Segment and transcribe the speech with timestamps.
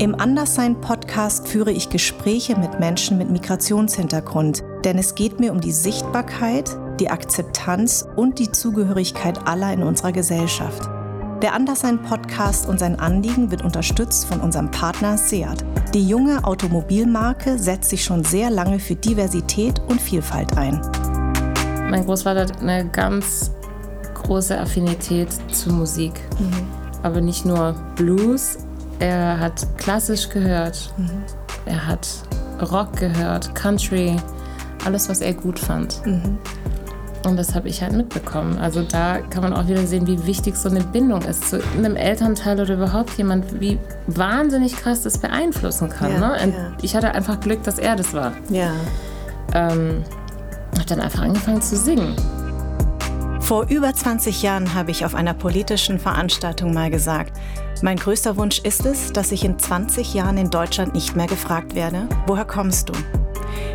[0.00, 5.72] Im Anderssein-Podcast führe ich Gespräche mit Menschen mit Migrationshintergrund, denn es geht mir um die
[5.72, 10.88] Sichtbarkeit, die Akzeptanz und die Zugehörigkeit aller in unserer Gesellschaft.
[11.42, 15.66] Der Anderssein-Podcast und sein Anliegen wird unterstützt von unserem Partner Seat.
[15.92, 20.80] Die junge Automobilmarke setzt sich schon sehr lange für Diversität und Vielfalt ein.
[21.90, 23.50] Mein Großvater hat eine ganz
[24.14, 26.14] große Affinität zur Musik.
[26.38, 26.66] Mhm.
[27.02, 28.56] Aber nicht nur Blues,
[29.00, 31.10] er hat klassisch gehört, mhm.
[31.66, 32.08] er hat
[32.70, 34.16] Rock gehört, Country,
[34.84, 36.04] alles, was er gut fand.
[36.06, 36.38] Mhm.
[37.26, 38.58] Und das habe ich halt mitbekommen.
[38.58, 41.96] Also da kann man auch wieder sehen, wie wichtig so eine Bindung ist zu einem
[41.96, 46.12] Elternteil oder überhaupt jemand, wie wahnsinnig krass das beeinflussen kann.
[46.12, 46.52] Ja, ne?
[46.52, 46.72] ja.
[46.80, 48.32] Ich hatte einfach Glück, dass er das war.
[48.48, 48.72] Ja.
[49.52, 50.02] Ähm,
[50.76, 52.14] habe dann einfach angefangen zu singen.
[53.50, 57.36] Vor über 20 Jahren habe ich auf einer politischen Veranstaltung mal gesagt,
[57.82, 61.74] mein größter Wunsch ist es, dass ich in 20 Jahren in Deutschland nicht mehr gefragt
[61.74, 62.92] werde, woher kommst du?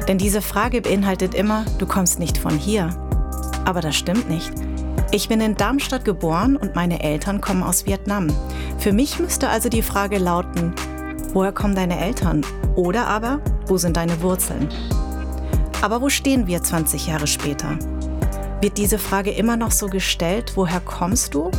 [0.08, 2.90] Denn diese Frage beinhaltet immer, du kommst nicht von hier.
[3.66, 4.50] Aber das stimmt nicht.
[5.12, 8.28] Ich bin in Darmstadt geboren und meine Eltern kommen aus Vietnam.
[8.78, 10.74] Für mich müsste also die Frage lauten,
[11.34, 12.46] woher kommen deine Eltern?
[12.78, 14.70] Oder aber, wo sind deine Wurzeln?
[15.82, 17.78] Aber wo stehen wir 20 Jahre später?
[18.62, 21.52] Wird diese Frage immer noch so gestellt, woher kommst du?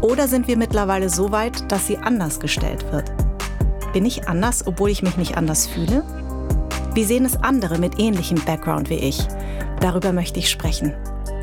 [0.00, 3.10] Oder sind wir mittlerweile so weit, dass sie anders gestellt wird?
[3.92, 6.04] Bin ich anders, obwohl ich mich nicht anders fühle?
[6.94, 9.26] Wie sehen es andere mit ähnlichem Background wie ich?
[9.80, 10.94] Darüber möchte ich sprechen.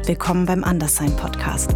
[0.05, 1.75] Willkommen beim Anderssein Podcast.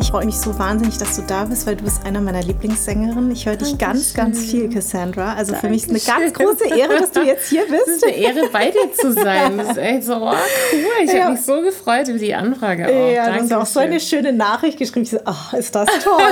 [0.00, 3.30] Ich freue mich so wahnsinnig, dass du da bist, weil du bist einer meiner Lieblingssängerinnen.
[3.30, 5.34] Ich höre dich ganz, ganz viel, Cassandra.
[5.34, 5.60] Also Dankeschön.
[5.60, 7.86] für mich ist es eine ganz große Ehre, dass du jetzt hier bist.
[7.86, 9.56] Es ist eine Ehre, bei dir zu sein.
[9.56, 11.04] Das ist echt so, oh, cool.
[11.04, 11.24] Ich ja.
[11.24, 12.86] habe mich so gefreut über die Anfrage.
[12.86, 13.12] Auch.
[13.12, 15.04] Ja, Danke du hast auch so eine schöne Nachricht geschrieben.
[15.04, 16.22] Ich so, oh, ist das toll.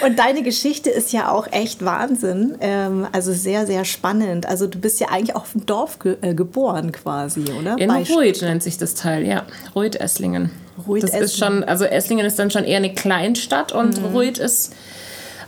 [0.06, 2.56] Und deine Geschichte ist ja auch echt Wahnsinn.
[2.60, 4.46] Ähm, also sehr, sehr spannend.
[4.46, 7.76] Also du bist ja eigentlich auch im Dorf ge äh, geboren quasi, oder?
[7.78, 9.44] In Ruid nennt sich das Teil, ja.
[9.74, 10.50] Ruid-Esslingen.
[10.86, 14.06] Ruid das ist schon, also Esslingen ist dann schon eher eine Kleinstadt und mhm.
[14.06, 14.74] Ruid ist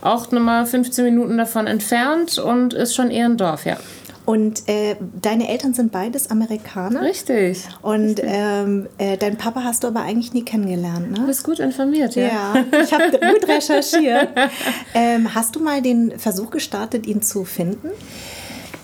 [0.03, 3.77] auch nochmal 15 Minuten davon entfernt und ist schon eher ein Dorf, ja.
[4.27, 7.03] Und äh, deine Eltern sind beides Amerikaner.
[7.03, 7.67] Richtig.
[7.83, 8.29] Und Richtig.
[8.29, 11.17] Ähm, äh, deinen Papa hast du aber eigentlich nie kennengelernt, ne?
[11.17, 12.29] Du bist gut informiert, ja.
[12.29, 14.29] Ja, ich habe gut recherchiert.
[14.95, 17.89] ähm, hast du mal den Versuch gestartet, ihn zu finden?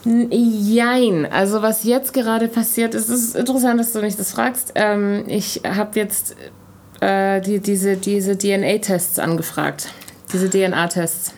[0.07, 1.27] Jein.
[1.27, 4.73] Also was jetzt gerade passiert ist, ist interessant, dass du mich das fragst.
[4.77, 6.37] Ähm, ich habe jetzt
[7.01, 9.89] äh, die, diese, diese DNA-Tests angefragt.
[10.33, 11.33] Diese DNA-Tests.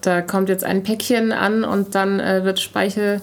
[0.00, 3.20] Da kommt jetzt ein Päckchen an und dann äh, wird Speichel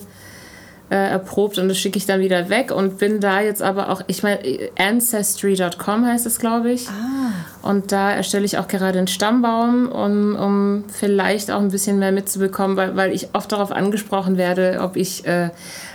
[0.91, 4.01] äh, erprobt und das schicke ich dann wieder weg und bin da jetzt aber auch,
[4.07, 4.39] ich meine,
[4.77, 6.89] Ancestry.com heißt es, glaube ich.
[6.89, 7.31] Ah.
[7.67, 12.11] Und da erstelle ich auch gerade einen Stammbaum, um, um vielleicht auch ein bisschen mehr
[12.11, 15.51] mitzubekommen, weil, weil ich oft darauf angesprochen werde, ob ich äh,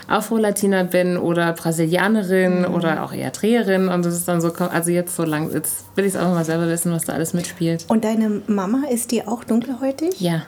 [0.08, 2.74] Afro-Latina bin oder Brasilianerin mhm.
[2.74, 6.14] oder auch Eritreerin und das ist dann so, also jetzt so lang, jetzt will ich
[6.14, 7.84] es auch mal selber wissen, was da alles mitspielt.
[7.88, 10.18] Und deine Mama, ist die auch dunkelhäutig?
[10.20, 10.46] Ja.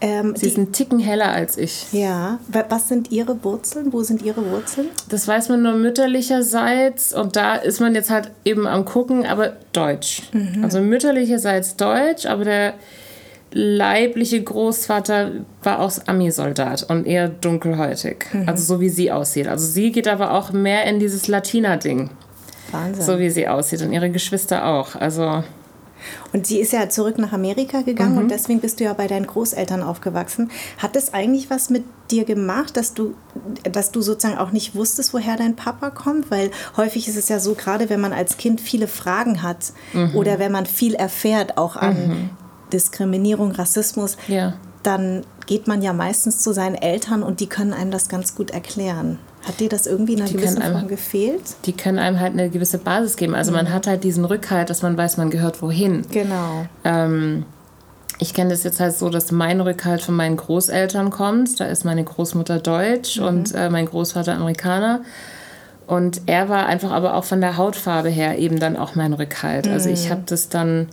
[0.00, 1.92] Ähm, Sie die, ist ein Ticken heller als ich.
[1.92, 2.38] Ja.
[2.68, 3.92] Was sind Ihre Wurzeln?
[3.92, 4.88] Wo sind Ihre Wurzeln?
[5.08, 9.56] Das weiß man nur mütterlicherseits und da ist man jetzt halt eben am gucken, aber
[9.72, 10.22] deutsch.
[10.32, 10.64] Mhm.
[10.64, 12.74] Also mütterlicherseits deutsch, aber der
[13.52, 18.26] leibliche Großvater war auch Ami-Soldat und eher dunkelhäutig.
[18.32, 18.48] Mhm.
[18.48, 19.48] Also so wie sie aussieht.
[19.48, 22.10] Also sie geht aber auch mehr in dieses Latina-Ding.
[22.70, 23.04] Wahnsinn.
[23.04, 24.94] So wie sie aussieht und ihre Geschwister auch.
[24.94, 25.42] Also
[26.32, 28.22] und sie ist ja zurück nach Amerika gegangen mhm.
[28.22, 30.50] und deswegen bist du ja bei deinen Großeltern aufgewachsen.
[30.78, 33.14] Hat das eigentlich was mit dir gemacht, dass du,
[33.70, 36.30] dass du sozusagen auch nicht wusstest, woher dein Papa kommt?
[36.30, 40.14] Weil häufig ist es ja so, gerade wenn man als Kind viele Fragen hat mhm.
[40.14, 42.30] oder wenn man viel erfährt, auch an mhm.
[42.72, 44.54] Diskriminierung, Rassismus, ja.
[44.82, 48.50] dann geht man ja meistens zu seinen Eltern und die können einem das ganz gut
[48.50, 49.18] erklären.
[49.42, 51.42] Hat dir das irgendwie in einer die gewissen Form gefehlt?
[51.64, 53.34] Die können einem halt eine gewisse Basis geben.
[53.34, 53.58] Also mhm.
[53.58, 56.02] man hat halt diesen Rückhalt, dass man weiß, man gehört wohin.
[56.10, 56.66] Genau.
[56.84, 57.44] Ähm,
[58.18, 61.58] ich kenne das jetzt halt so, dass mein Rückhalt von meinen Großeltern kommt.
[61.58, 63.26] Da ist meine Großmutter deutsch mhm.
[63.26, 65.00] und äh, mein Großvater Amerikaner.
[65.86, 69.66] Und er war einfach aber auch von der Hautfarbe her eben dann auch mein Rückhalt.
[69.66, 69.72] Mhm.
[69.72, 70.10] Also ich mhm.
[70.10, 70.88] habe das dann,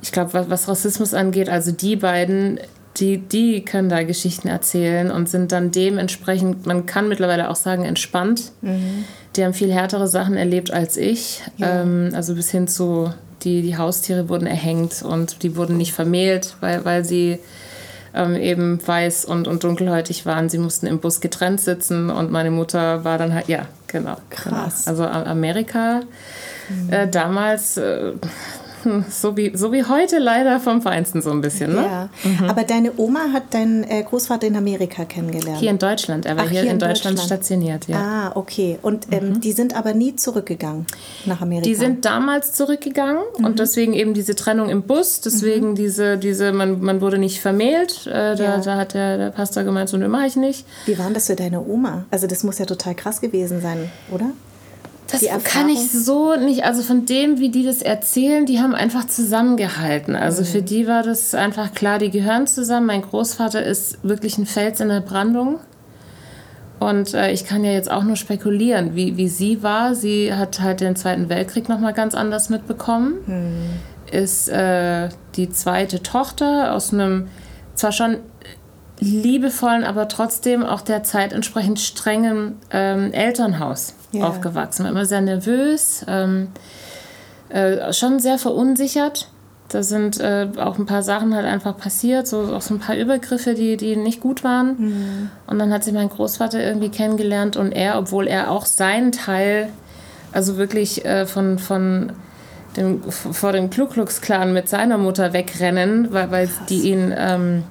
[0.00, 2.58] ich glaube, was Rassismus angeht, also die beiden
[2.96, 7.84] die, die können da Geschichten erzählen und sind dann dementsprechend, man kann mittlerweile auch sagen,
[7.84, 8.52] entspannt.
[8.60, 9.04] Mhm.
[9.36, 11.42] Die haben viel härtere Sachen erlebt als ich.
[11.56, 11.82] Ja.
[11.82, 13.12] Ähm, also bis hin zu,
[13.42, 17.38] die, die Haustiere wurden erhängt und die wurden nicht vermählt, weil, weil sie
[18.14, 20.50] ähm, eben weiß und, und dunkelhäutig waren.
[20.50, 24.18] Sie mussten im Bus getrennt sitzen und meine Mutter war dann halt, ja, genau.
[24.28, 24.84] Krass.
[24.84, 25.04] Genau.
[25.04, 26.00] Also Amerika
[26.68, 26.92] mhm.
[26.92, 27.78] äh, damals.
[27.78, 28.12] Äh,
[29.10, 31.74] so, wie, so wie heute leider vom Feinsten so ein bisschen.
[31.74, 31.82] Ne?
[31.82, 32.48] Ja, mhm.
[32.48, 35.58] aber deine Oma hat deinen äh, Großvater in Amerika kennengelernt.
[35.58, 37.88] Hier in Deutschland, er war Ach, hier, hier, in, Deutschland, Deutschland, stationiert.
[37.88, 37.96] Ja.
[37.96, 38.78] Ah, okay.
[38.82, 39.40] Und ähm, mhm.
[39.40, 40.86] die sind aber nie zurückgegangen
[41.26, 41.68] nach Amerika?
[41.68, 43.44] Die sind damals zurückgegangen mhm.
[43.44, 45.74] und deswegen eben diese Trennung im Bus, deswegen mhm.
[45.74, 48.06] diese, diese man, man wurde nicht vermählt.
[48.06, 48.58] Äh, da, ja.
[48.58, 50.66] da hat der, der Pastor gemeint, so, ne, mache ich nicht.
[50.86, 52.04] Wie war das für deine Oma?
[52.10, 54.32] Also das muss ja total krass gewesen sein, oder?
[55.10, 56.64] Das kann ich so nicht.
[56.64, 60.16] Also von dem, wie die das erzählen, die haben einfach zusammengehalten.
[60.16, 60.46] Also mhm.
[60.46, 62.86] für die war das einfach klar, die gehören zusammen.
[62.86, 65.58] Mein Großvater ist wirklich ein Fels in der Brandung.
[66.80, 69.94] Und äh, ich kann ja jetzt auch nur spekulieren, wie, wie sie war.
[69.94, 73.14] Sie hat halt den Zweiten Weltkrieg nochmal ganz anders mitbekommen.
[73.26, 73.54] Mhm.
[74.10, 77.28] Ist äh, die zweite Tochter aus einem
[77.74, 78.16] zwar schon
[78.98, 84.26] liebevollen, aber trotzdem auch der Zeit entsprechend strengen ähm, Elternhaus yeah.
[84.26, 84.84] aufgewachsen.
[84.84, 86.48] War immer sehr nervös, ähm,
[87.48, 89.28] äh, schon sehr verunsichert.
[89.68, 92.96] Da sind äh, auch ein paar Sachen halt einfach passiert, so auch so ein paar
[92.96, 94.76] Übergriffe, die, die nicht gut waren.
[94.78, 95.30] Mhm.
[95.46, 99.70] Und dann hat sie mein Großvater irgendwie kennengelernt und er, obwohl er auch seinen Teil,
[100.32, 102.12] also wirklich äh, von, von
[102.76, 107.64] dem, vor dem Ku Klux Klan mit seiner Mutter wegrennen, weil, weil die ihn ähm,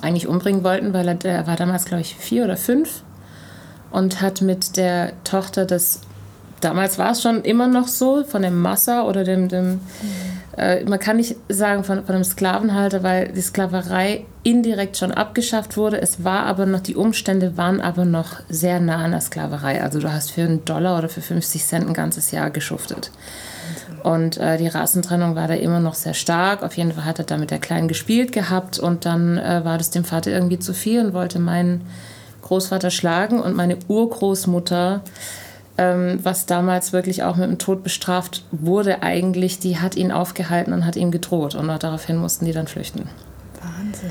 [0.00, 3.02] eigentlich umbringen wollten, weil er, er war damals, glaube ich, vier oder fünf
[3.92, 6.00] und hat mit der Tochter des,
[6.60, 9.80] damals war es schon immer noch so, von dem Massa oder dem, dem
[10.56, 15.76] äh, man kann nicht sagen von, von einem Sklavenhalter, weil die Sklaverei indirekt schon abgeschafft
[15.76, 16.00] wurde.
[16.00, 19.82] Es war aber noch, die Umstände waren aber noch sehr nah an der Sklaverei.
[19.82, 23.10] Also du hast für einen Dollar oder für 50 Cent ein ganzes Jahr geschuftet.
[24.02, 26.62] Und äh, die Rassentrennung war da immer noch sehr stark.
[26.62, 29.78] Auf jeden Fall hat er da mit der Kleinen gespielt gehabt und dann äh, war
[29.78, 31.82] das dem Vater irgendwie zu viel und wollte meinen
[32.52, 35.00] Großvater schlagen und meine Urgroßmutter,
[35.78, 40.74] ähm, was damals wirklich auch mit dem Tod bestraft wurde, eigentlich, die hat ihn aufgehalten
[40.74, 41.54] und hat ihm gedroht.
[41.54, 43.08] Und daraufhin mussten die dann flüchten.
[43.62, 44.10] Wahnsinn.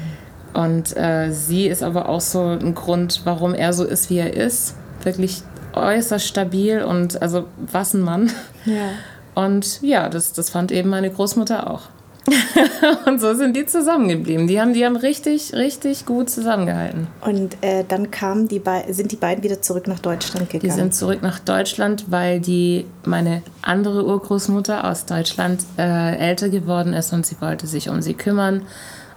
[0.54, 4.34] Und äh, sie ist aber auch so ein Grund, warum er so ist, wie er
[4.34, 4.74] ist.
[5.04, 8.32] Wirklich äußerst stabil und also was ein Mann.
[8.66, 8.90] Ja.
[9.36, 11.82] Und ja, das, das fand eben meine Großmutter auch.
[13.08, 14.48] und so sind die zusammengeblieben.
[14.48, 17.08] Die haben, die haben richtig, richtig gut zusammengehalten.
[17.22, 20.70] Und äh, dann kamen die sind die beiden wieder zurück nach Deutschland gegangen?
[20.70, 26.94] Die sind zurück nach Deutschland, weil die meine andere Urgroßmutter aus Deutschland äh, älter geworden
[26.94, 28.62] ist und sie wollte sich um sie kümmern.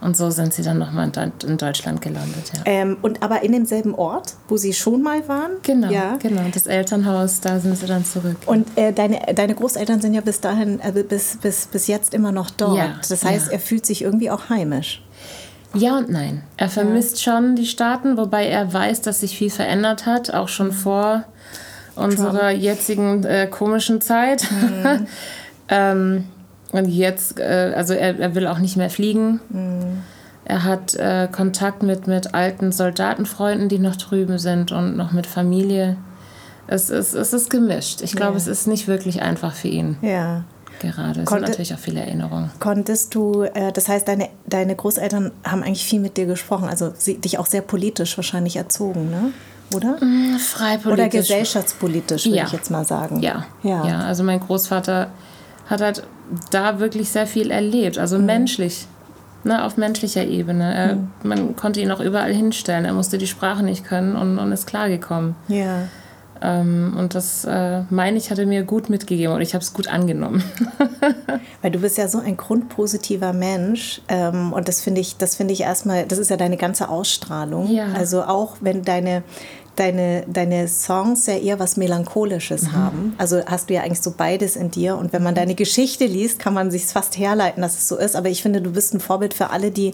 [0.04, 1.10] Und so sind sie dann nochmal
[1.46, 2.52] in Deutschland gelandet.
[2.54, 2.60] Ja.
[2.66, 5.52] Ähm, und aber in demselben Ort, wo sie schon mal waren?
[5.62, 6.18] Genau, ja.
[6.20, 6.42] genau.
[6.52, 8.36] Das Elternhaus, da sind sie dann zurück.
[8.44, 12.32] Und äh, deine, deine Großeltern sind ja bis dahin, äh, bis, bis, bis jetzt immer
[12.32, 12.76] noch dort.
[12.76, 13.52] Ja, das heißt, ja.
[13.54, 15.02] er fühlt sich irgendwie auch heimisch.
[15.72, 16.42] Ja und nein.
[16.58, 20.72] Er vermisst schon die Staaten, wobei er weiß, dass sich viel verändert hat, auch schon
[20.72, 21.24] vor
[21.96, 24.46] unserer jetzigen äh, komischen Zeit.
[24.50, 25.06] Mhm.
[25.70, 26.24] ähm,
[26.74, 29.38] und jetzt, äh, also er, er will auch nicht mehr fliegen.
[29.48, 30.02] Mhm.
[30.44, 35.28] Er hat äh, Kontakt mit, mit alten Soldatenfreunden, die noch drüben sind und noch mit
[35.28, 35.96] Familie.
[36.66, 38.02] Es ist, es ist gemischt.
[38.02, 38.38] Ich glaube, ja.
[38.38, 39.98] es ist nicht wirklich einfach für ihn.
[40.02, 40.42] Ja.
[40.80, 41.20] Gerade.
[41.20, 42.50] Es Konnte, sind natürlich auch viele Erinnerungen.
[42.58, 46.92] Konntest du, äh, das heißt, deine, deine Großeltern haben eigentlich viel mit dir gesprochen, also
[46.98, 49.32] sie, dich auch sehr politisch wahrscheinlich erzogen, ne?
[49.72, 50.04] oder?
[50.04, 50.92] Mm, Freipolitisch.
[50.92, 52.44] Oder gesellschaftspolitisch, würde ja.
[52.46, 53.20] ich jetzt mal sagen.
[53.20, 53.46] Ja.
[53.62, 53.86] ja.
[53.86, 54.00] ja.
[54.00, 55.10] Also mein Großvater
[55.66, 56.06] hat halt
[56.50, 58.26] da wirklich sehr viel erlebt, also mhm.
[58.26, 58.86] menschlich,
[59.44, 60.74] ne, auf menschlicher Ebene.
[60.74, 61.08] Er, mhm.
[61.22, 64.66] Man konnte ihn auch überall hinstellen, er musste die Sprache nicht können und, und ist
[64.66, 65.34] klargekommen.
[65.48, 65.88] Ja.
[66.42, 69.72] Ähm, und das, äh, meine ich, hat er mir gut mitgegeben und ich habe es
[69.72, 70.42] gut angenommen.
[71.62, 75.54] Weil du bist ja so ein grundpositiver Mensch ähm, und das finde ich, das finde
[75.54, 77.72] ich erstmal, das ist ja deine ganze Ausstrahlung.
[77.72, 77.86] Ja.
[77.94, 79.22] Also auch wenn deine
[79.76, 82.72] deine, deine Songs ja eher was Melancholisches mhm.
[82.72, 83.14] haben.
[83.18, 84.96] Also hast du ja eigentlich so beides in dir.
[84.96, 88.16] Und wenn man deine Geschichte liest, kann man sich fast herleiten, dass es so ist.
[88.16, 89.92] Aber ich finde, du bist ein Vorbild für alle, die,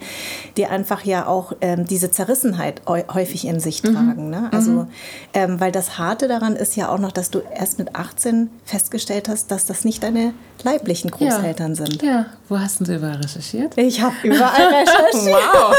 [0.57, 3.95] die einfach ja auch ähm, diese Zerrissenheit häufig in sich mhm.
[3.95, 4.31] tragen.
[4.31, 4.49] Ne?
[4.53, 4.89] Also, mhm.
[5.35, 9.29] ähm, weil das Harte daran ist ja auch noch, dass du erst mit 18 festgestellt
[9.29, 11.87] hast, dass das nicht deine leiblichen Großeltern ja.
[11.87, 12.03] sind.
[12.03, 13.77] Ja, wo hast du überall recherchiert?
[13.77, 15.35] Ich habe überall recherchiert.
[15.35, 15.75] wow.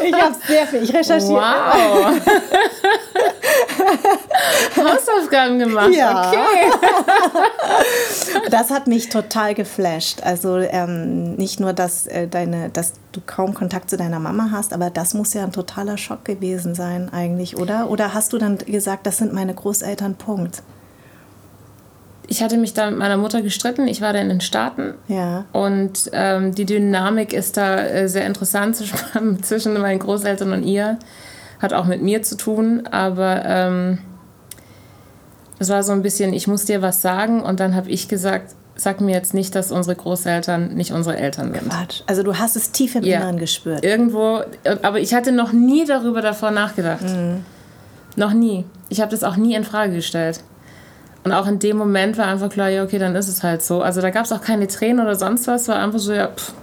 [0.06, 0.82] ich habe sehr viel.
[0.82, 1.40] Ich recherchiere.
[1.40, 2.20] Wow.
[4.76, 5.94] Hausaufgaben gemacht.
[5.94, 6.28] Ja.
[6.28, 6.38] Okay.
[8.50, 10.22] das hat mich total geflasht.
[10.22, 14.72] Also ähm, nicht nur, dass, äh, deine, dass du kaum Kontakt zu deiner Mama hast,
[14.72, 17.90] aber das muss ja ein totaler Schock gewesen sein eigentlich, oder?
[17.90, 20.62] Oder hast du dann gesagt, das sind meine Großeltern, Punkt?
[22.30, 23.88] ich hatte mich da mit meiner Mutter gestritten.
[23.88, 24.94] Ich war da in den Staaten.
[25.08, 25.46] Ja.
[25.52, 28.76] Und ähm, die Dynamik ist da äh, sehr interessant
[29.42, 30.98] zwischen meinen Großeltern und ihr.
[31.60, 33.98] Hat auch mit mir zu tun, aber ähm,
[35.58, 37.42] es war so ein bisschen, ich muss dir was sagen.
[37.42, 41.52] Und dann habe ich gesagt, sag mir jetzt nicht, dass unsere Großeltern nicht unsere Eltern
[41.52, 41.68] sind.
[41.68, 42.00] Quatsch.
[42.06, 43.18] Also du hast es tief im Ja.
[43.18, 43.84] Inneren gespürt.
[43.84, 44.40] Irgendwo,
[44.82, 47.02] aber ich hatte noch nie darüber davor nachgedacht.
[47.02, 47.44] Mhm.
[48.16, 48.64] Noch nie.
[48.88, 50.42] Ich habe das auch nie in Frage gestellt.
[51.24, 53.82] Und auch in dem Moment war einfach klar, ja, okay, dann ist es halt so.
[53.82, 56.54] Also da gab es auch keine Tränen oder sonst was, war einfach so, ja, pff,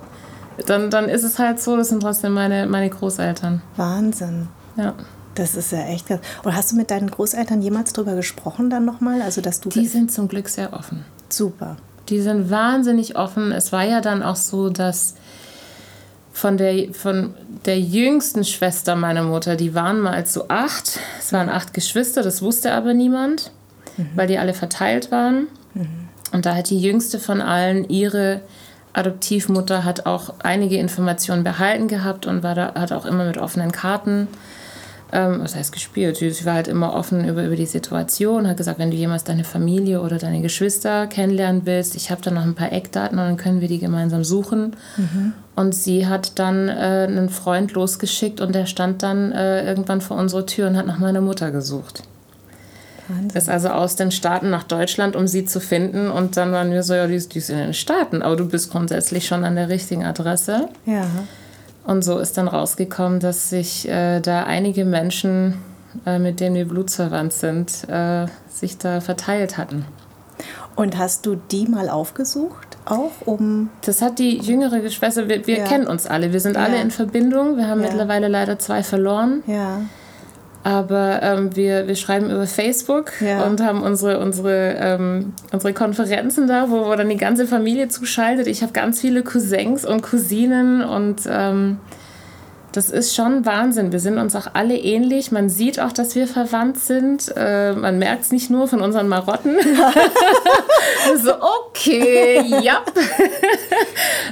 [0.66, 3.62] dann, dann ist es halt so, das sind trotzdem meine, meine Großeltern.
[3.75, 4.48] Wahnsinn.
[4.77, 4.93] Ja.
[5.36, 6.19] Das ist ja echt krass.
[6.43, 9.22] Und hast du mit deinen Großeltern jemals drüber gesprochen dann nochmal?
[9.22, 11.05] Also dass du Die sind zum Glück sehr offen.
[11.29, 11.77] super.
[12.10, 13.51] Die sind wahnsinnig offen.
[13.51, 15.15] Es war ja dann auch so, dass
[16.31, 17.34] von der, von
[17.65, 21.00] der jüngsten Schwester meiner Mutter, die waren mal zu acht.
[21.19, 23.51] Es waren acht Geschwister, das wusste aber niemand,
[24.15, 25.48] weil die alle verteilt waren.
[26.31, 28.41] Und da hat die jüngste von allen ihre
[28.93, 33.72] Adoptivmutter hat auch einige Informationen behalten gehabt und war da, hat auch immer mit offenen
[33.72, 34.27] Karten
[35.12, 36.18] ähm, was heißt gespielt?
[36.18, 39.44] Sie war halt immer offen über, über die Situation, hat gesagt, wenn du jemals deine
[39.44, 43.38] Familie oder deine Geschwister kennenlernen willst, ich habe da noch ein paar Eckdaten und dann
[43.38, 44.76] können wir die gemeinsam suchen.
[45.56, 50.18] Und sie hat dann äh, einen Freund losgeschickt und der stand dann äh, irgendwann vor
[50.18, 52.04] unserer Tür und hat nach meiner Mutter gesucht.
[53.08, 53.38] Wahnsinn.
[53.38, 56.10] Ist also aus den Staaten nach Deutschland, um sie zu finden.
[56.10, 58.48] Und dann waren wir so, ja, die ist, die ist in den Staaten, aber du
[58.48, 60.68] bist grundsätzlich schon an der richtigen Adresse.
[60.86, 61.06] Ja.
[61.88, 65.58] Und so ist dann rausgekommen, dass sich äh, da einige Menschen,
[66.06, 69.86] äh, mit denen wir blutsverwandt sind, äh, sich da verteilt hatten.
[70.75, 72.77] Und hast du die mal aufgesucht?
[72.86, 73.70] Auch um.
[73.86, 75.63] Das hat die jüngere Schwester, wir, wir Ja.
[75.65, 76.82] kennen uns alle, wir sind alle Ja.
[76.82, 77.56] in Verbindung.
[77.58, 77.88] Wir haben Ja.
[77.89, 79.79] mittlerweile leider zwei verloren, Ja.
[80.67, 83.45] Aber ähm, wir, wir schreiben über Facebook Ja.
[83.45, 88.47] und haben unsere, unsere, ähm, unsere Konferenzen da, wo, wo dann die ganze Familie zuschaltet.
[88.47, 91.77] Ich habe ganz viele Cousins und Cousinen und ähm,
[92.74, 93.93] das ist schon Wahnsinn.
[93.93, 95.31] Wir sind uns auch alle ähnlich.
[95.31, 97.31] Man sieht auch, dass wir verwandt sind.
[97.38, 99.55] Äh, man merkt es nicht nur von unseren Marotten.
[101.24, 101.31] so,
[101.69, 102.81] okay, ja.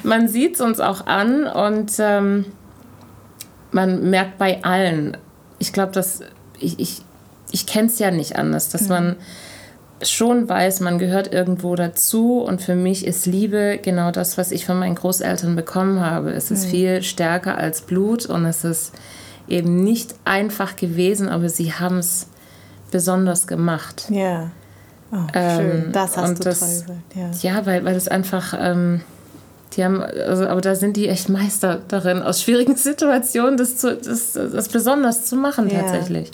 [0.04, 2.44] man sieht es uns auch an und ähm,
[3.72, 5.16] man merkt bei allen,
[5.60, 6.22] ich glaube, dass
[6.60, 7.02] ich, ich,
[7.52, 9.16] ich kenne es ja nicht anders, dass man
[10.02, 14.66] schon weiß, man gehört irgendwo dazu und für mich ist Liebe genau das, was ich
[14.66, 16.32] von meinen Großeltern bekommen habe.
[16.32, 18.92] Es ist viel stärker als Blut und es ist
[19.48, 22.28] eben nicht einfach gewesen, aber sie haben es
[22.92, 24.06] besonders gemacht.
[24.10, 24.52] Ja.
[25.12, 25.92] Oh, Ähm, schön.
[25.94, 26.70] Das hast du das- toll
[27.14, 27.44] gesagt.
[27.44, 27.52] Ja.
[27.58, 29.02] Ja, weil, weil das einfach, ähm,
[29.76, 33.96] die haben, also, aber da sind die echt Meister darin, aus schwierigen Situationen das, zu,
[33.96, 35.82] das, das besonders zu machen Ja.
[35.82, 36.32] tatsächlich.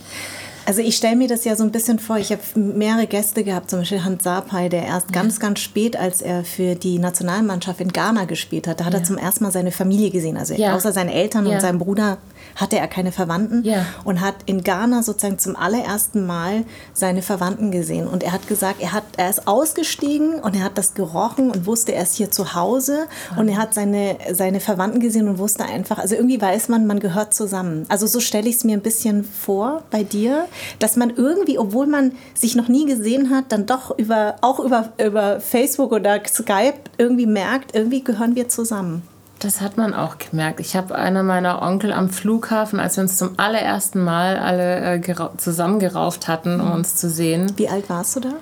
[0.64, 2.18] Also ich stelle mir das ja so ein bisschen vor.
[2.18, 6.22] Ich habe mehrere Gäste gehabt, zum Beispiel Hans Sapai, der erst ganz, ganz spät, als
[6.22, 9.72] er für die Nationalmannschaft in Ghana gespielt hat, da hat er zum ersten Mal seine
[9.72, 10.38] Familie gesehen.
[10.38, 10.76] Also Ja.
[10.76, 11.56] außer seine Eltern Ja.
[11.56, 12.20] und seinem Bruder
[12.55, 13.86] hatte er keine Verwandten Ja.
[14.03, 18.08] und hat in Ghana sozusagen zum allerersten Mal seine Verwandten gesehen.
[18.08, 21.65] Und er hat gesagt, er, hat, er ist ausgestiegen und er hat das gerochen und
[21.65, 25.65] wusste, er ist hier zu Hause und er hat seine, seine Verwandten gesehen und wusste
[25.65, 27.86] einfach, also irgendwie weiß man, man gehört zusammen.
[27.89, 30.46] Also so stelle ich es mir ein bisschen vor bei dir,
[30.79, 34.89] dass man irgendwie, obwohl man sich noch nie gesehen hat, dann doch über, auch über,
[35.03, 39.03] über Facebook oder Skype irgendwie merkt, irgendwie gehören wir zusammen.
[39.42, 40.60] Das hat man auch gemerkt.
[40.60, 44.98] Ich habe einer meiner Onkel am Flughafen, als wir uns zum allerersten Mal alle äh,
[45.00, 48.34] gerau- zusammengerauft hatten, um uns zu sehen, Wie alt warst du da?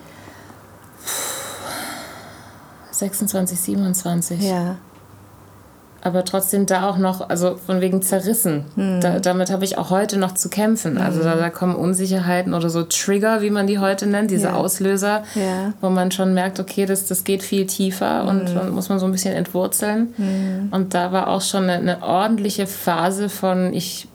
[2.92, 4.42] 26, 27.
[4.42, 4.76] Ja.
[6.02, 8.66] Aber trotzdem da auch noch, also von wegen zerrissen.
[8.76, 9.02] Hm.
[9.02, 10.98] Da, damit habe ich auch heute noch zu kämpfen.
[10.98, 14.54] Also da, da kommen Unsicherheiten oder so Trigger, wie man die heute nennt, diese Ja.
[14.54, 15.66] Auslöser, Ja.
[15.66, 15.74] Hm.
[15.82, 19.06] wo man schon merkt, okay, das, das geht viel tiefer und dann muss man so
[19.06, 20.70] ein bisschen entwurzeln.
[20.72, 24.08] Und da war auch schon eine, eine ordentliche Phase von, ich,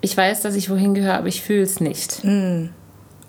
[0.00, 2.22] ich weiß, dass ich wohin gehöre, aber ich fühle es nicht.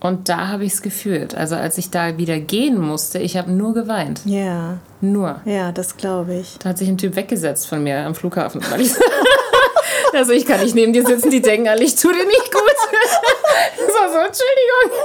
[0.05, 1.33] Und da habe ich es gefühlt.
[1.33, 4.21] Also als ich da wieder gehen musste, ich habe nur geweint.
[4.25, 5.41] Ja, Nur.
[5.45, 6.57] ja, das glaube ich.
[6.59, 8.61] Da hat sich ein Typ weggesetzt von mir am Flughafen.
[10.13, 12.61] Also ich kann nicht neben dir sitzen, die denken alle, ich tue dir nicht gut.
[13.77, 14.99] so, so, Entschuldigung.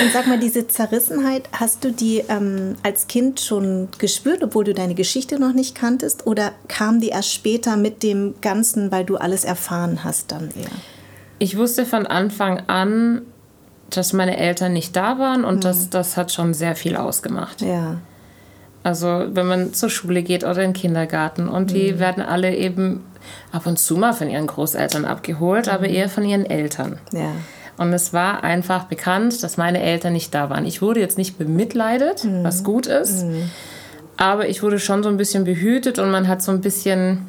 [0.00, 4.72] Und sag mal, diese Zerrissenheit, hast du die ähm, als Kind schon gespürt, obwohl du
[4.72, 6.26] deine Geschichte noch nicht kanntest?
[6.26, 10.70] Oder kam die erst später mit dem Ganzen, weil du alles erfahren hast dann eher?
[11.38, 13.22] Ich wusste von Anfang an,
[13.96, 17.60] dass meine Eltern nicht da waren und das, das hat schon sehr viel ausgemacht.
[17.62, 17.96] Ja,
[18.82, 23.04] Also wenn man zur Schule geht oder in den Kindergarten und die werden alle eben
[23.52, 26.98] ab und zu mal von ihren Großeltern abgeholt, aber eher von ihren Eltern.
[27.12, 27.30] ja.
[27.78, 30.66] Und es war einfach bekannt, dass meine Eltern nicht da waren.
[30.66, 33.24] Ich wurde jetzt nicht bemitleidet, was gut ist,
[34.18, 37.26] aber ich wurde schon so ein bisschen behütet und man hat so ein bisschen,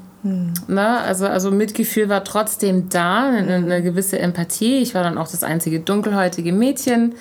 [0.68, 4.77] na, also, also Mitgefühl war trotzdem da, eine, eine gewisse Empathie.
[4.77, 7.15] Ich war dann auch das einzige dunkelhäutige Mädchen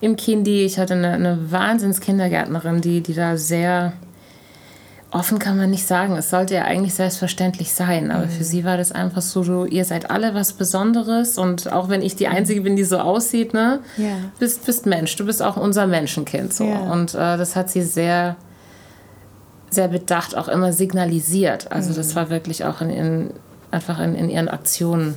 [0.00, 0.64] im Kindi.
[0.64, 3.92] Ich hatte eine, eine Wahnsinns-Kindergärtnerin, die, die da sehr
[5.10, 6.16] offen kann man nicht sagen.
[6.16, 8.30] Es sollte ja eigentlich selbstverständlich sein, aber mhm.
[8.30, 12.02] für sie war das einfach so, du, ihr seid alle was Besonderes und auch wenn
[12.02, 14.16] ich die Einzige bin, die so aussieht, ne, ja.
[14.38, 16.64] bist, bist Mensch, du bist auch unser Menschenkind so.
[16.64, 16.80] Ja.
[16.92, 18.36] Und äh, das hat sie sehr,
[19.70, 21.72] sehr bedacht auch immer signalisiert.
[21.72, 21.96] Also mhm.
[21.96, 23.30] das war wirklich auch in, in
[23.70, 25.16] einfach in, in ihren Aktionen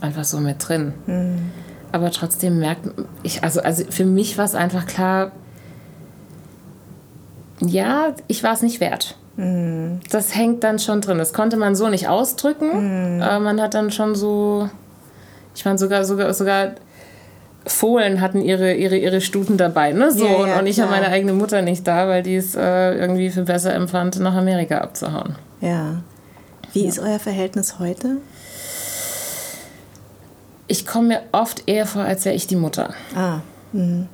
[0.00, 0.94] einfach so mit drin.
[1.06, 1.50] Mhm.
[1.92, 2.88] Aber trotzdem merkt
[3.22, 5.32] ich, also, also für mich war es einfach klar,
[7.60, 9.16] ja, ich war es nicht wert.
[9.36, 10.00] Mhm.
[10.10, 11.18] Das hängt dann schon drin.
[11.18, 13.16] Das konnte man so nicht ausdrücken.
[13.16, 13.22] Mhm.
[13.22, 14.68] Aber man hat dann schon so,
[15.54, 16.72] ich meine sogar, sogar, sogar
[17.66, 20.10] Fohlen hatten ihre, ihre, ihre Stuten dabei, ne?
[20.12, 22.94] So, ja, ja, und ich habe meine eigene Mutter nicht da, weil die es äh,
[22.94, 25.36] irgendwie für besser empfand, nach Amerika abzuhauen.
[25.60, 26.02] Ja.
[26.72, 26.88] Wie ja.
[26.88, 28.16] ist euer Verhältnis heute?
[30.68, 32.94] Ich komme mir oft eher vor, als wäre ich die Mutter.
[33.14, 33.40] Ah.
[33.72, 34.08] Mhm.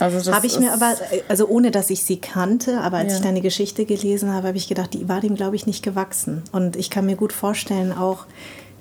[0.00, 0.94] Also habe ich mir aber,
[1.28, 3.18] also ohne dass ich sie kannte, aber als ja.
[3.18, 6.42] ich deine Geschichte gelesen habe, habe ich gedacht, die war dem, glaube ich, nicht gewachsen.
[6.50, 8.26] Und ich kann mir gut vorstellen, auch,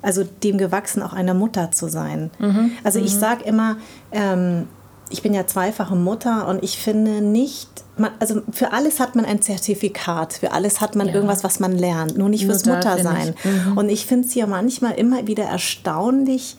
[0.01, 2.31] also dem gewachsen, auch einer Mutter zu sein.
[2.39, 2.71] Mhm.
[2.83, 3.19] Also ich mhm.
[3.19, 3.77] sage immer,
[4.11, 4.67] ähm,
[5.09, 9.25] ich bin ja zweifache Mutter und ich finde nicht, man, also für alles hat man
[9.25, 11.13] ein Zertifikat, für alles hat man ja.
[11.13, 13.35] irgendwas, was man lernt, nur nicht fürs Muttersein.
[13.43, 13.77] Mhm.
[13.77, 16.55] Und ich finde es ja manchmal immer wieder erstaunlich,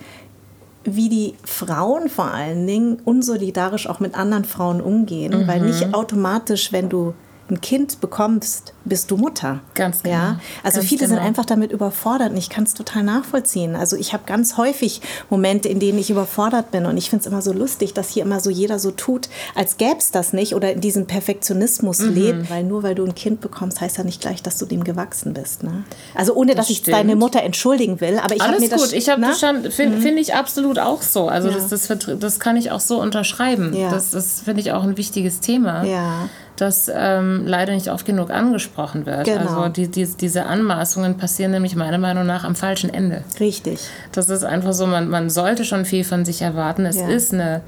[0.84, 5.46] wie die Frauen vor allen Dingen unsolidarisch auch mit anderen Frauen umgehen, mhm.
[5.46, 7.14] weil nicht automatisch, wenn du
[7.52, 9.60] ein Kind bekommst, bist du Mutter.
[9.74, 10.14] Ganz genau.
[10.14, 10.40] Ja?
[10.62, 11.16] Also ganz viele genau.
[11.16, 13.76] sind einfach damit überfordert und ich kann es total nachvollziehen.
[13.76, 17.26] Also ich habe ganz häufig Momente, in denen ich überfordert bin und ich finde es
[17.26, 20.54] immer so lustig, dass hier immer so jeder so tut, als gäbe es das nicht
[20.54, 22.14] oder in diesem Perfektionismus mhm.
[22.14, 24.82] lebt, weil nur weil du ein Kind bekommst, heißt ja nicht gleich, dass du dem
[24.82, 25.62] gewachsen bist.
[25.62, 25.84] Ne?
[26.14, 26.88] Also ohne, das dass stimmt.
[26.88, 28.80] ich deine Mutter entschuldigen will, aber ich habe mir das...
[28.80, 30.02] gut, ich habe das schon, finde mhm.
[30.02, 31.28] find ich absolut auch so.
[31.28, 31.54] Also ja.
[31.54, 33.74] das, das, das kann ich auch so unterschreiben.
[33.76, 33.90] Ja.
[33.90, 35.84] Das, das finde ich auch ein wichtiges Thema.
[35.84, 39.24] Ja das ähm, leider nicht oft genug angesprochen wird.
[39.24, 39.40] Genau.
[39.40, 43.24] Also die, die, diese Anmaßungen passieren nämlich meiner Meinung nach am falschen Ende.
[43.40, 43.80] Richtig.
[44.12, 46.84] Das ist einfach so, man, man sollte schon viel von sich erwarten.
[46.84, 47.08] Es ja.
[47.08, 47.62] ist eine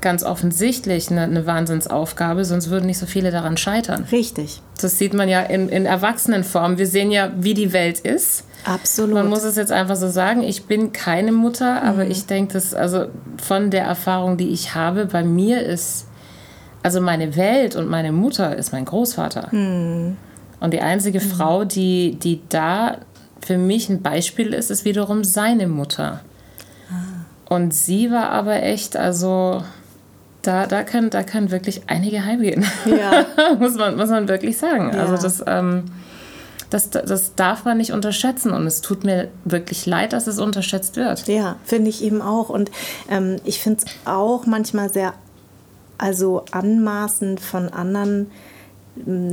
[0.00, 4.06] ganz offensichtlich eine, eine, Wahnsinnsaufgabe, sonst würden nicht so viele daran scheitern.
[4.10, 4.62] Richtig.
[4.80, 6.78] Das sieht man ja in, in Erwachsenenform.
[6.78, 8.44] Wir sehen ja, wie die Welt ist.
[8.64, 9.14] Absolut.
[9.14, 12.10] Man muss es jetzt einfach so sagen, ich bin keine Mutter, aber mhm.
[12.10, 13.06] ich denke, dass also
[13.42, 16.06] von der Erfahrung, die ich habe, bei mir ist
[16.82, 19.54] also meine Welt und meine Mutter ist mein Großvater.
[19.54, 20.16] Mhm.
[20.60, 21.24] Und die einzige mhm.
[21.24, 22.98] Frau, die, die da
[23.40, 26.20] für mich ein Beispiel ist, ist wiederum seine Mutter.
[26.90, 27.54] Ah.
[27.54, 29.62] Und sie war aber echt, also
[30.42, 32.64] da, da, kann, da kann wirklich einige heimgehen.
[32.86, 33.26] Ja.
[33.58, 34.90] muss, man, muss man wirklich sagen.
[34.94, 35.00] Ja.
[35.00, 35.84] Also das, ähm,
[36.70, 40.96] das, das darf man nicht unterschätzen und es tut mir wirklich leid, dass es unterschätzt
[40.96, 41.26] wird.
[41.26, 42.48] Ja, finde ich eben auch.
[42.48, 42.70] Und
[43.10, 45.14] ähm, ich finde es auch manchmal sehr
[46.00, 48.30] also anmaßend von anderen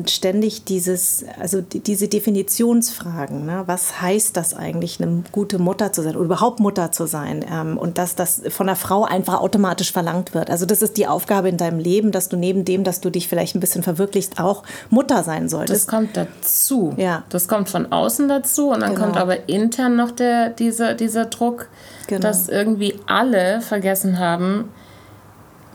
[0.06, 3.64] ständig dieses, also diese Definitionsfragen, ne?
[3.66, 7.78] was heißt das eigentlich, eine gute Mutter zu sein oder überhaupt Mutter zu sein ähm,
[7.78, 10.50] und dass das von der Frau einfach automatisch verlangt wird.
[10.50, 13.28] Also das ist die Aufgabe in deinem Leben, dass du neben dem, dass du dich
[13.28, 15.88] vielleicht ein bisschen verwirklichst, auch Mutter sein solltest.
[15.88, 16.94] Das kommt dazu.
[16.98, 17.24] Ja.
[17.30, 19.06] Das kommt von außen dazu und dann genau.
[19.06, 21.68] kommt aber intern noch der, dieser, dieser Druck,
[22.08, 22.22] genau.
[22.22, 24.70] dass irgendwie alle vergessen haben,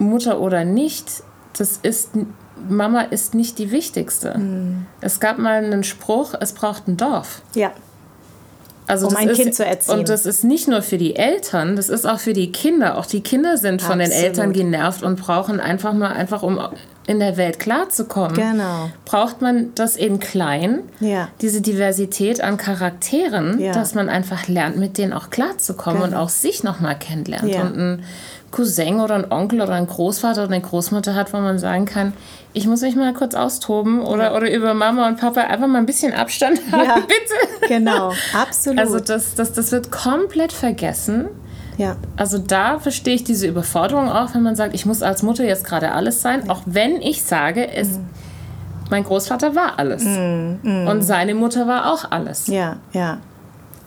[0.02, 1.22] Mutter oder nicht,
[1.58, 2.10] das ist
[2.68, 4.38] Mama ist nicht die wichtigste.
[4.38, 4.86] Mhm.
[5.00, 7.42] Es gab mal einen Spruch, es braucht ein Dorf.
[7.54, 7.72] Ja.
[8.86, 10.00] Also um ein ist, Kind zu erziehen.
[10.00, 12.98] Und das ist nicht nur für die Eltern, das ist auch für die Kinder.
[12.98, 14.18] Auch die Kinder sind von Absolut.
[14.18, 16.60] den Eltern genervt und brauchen einfach mal, einfach um
[17.06, 18.90] in der Welt klarzukommen, genau.
[19.04, 21.28] braucht man das in klein, ja.
[21.40, 23.72] diese Diversität an Charakteren, ja.
[23.72, 26.16] dass man einfach lernt, mit denen auch klarzukommen genau.
[26.16, 27.48] und auch sich nochmal kennenlernt.
[27.48, 27.62] Ja.
[27.62, 28.04] Und ein
[28.52, 32.12] Cousin oder ein Onkel oder ein Großvater oder eine Großmutter hat, wo man sagen kann,
[32.52, 35.86] ich muss mich mal kurz austoben oder, oder über Mama und Papa einfach mal ein
[35.86, 37.66] bisschen Abstand haben, ja, bitte.
[37.66, 38.78] Genau, absolut.
[38.78, 41.28] Also das, das, das wird komplett vergessen.
[41.78, 41.96] Ja.
[42.16, 45.64] Also da verstehe ich diese Überforderung auch, wenn man sagt, ich muss als Mutter jetzt
[45.64, 48.06] gerade alles sein, auch wenn ich sage, es, mhm.
[48.90, 50.60] mein Großvater war alles mhm.
[50.62, 50.86] Mhm.
[50.86, 52.46] und seine Mutter war auch alles.
[52.46, 53.18] Ja, ja.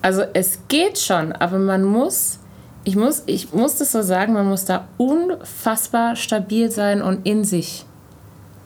[0.01, 2.39] Also es geht schon, aber man muss
[2.86, 7.43] ich muss, ich muss das so sagen, man muss da unfassbar stabil sein und in
[7.43, 7.86] sich.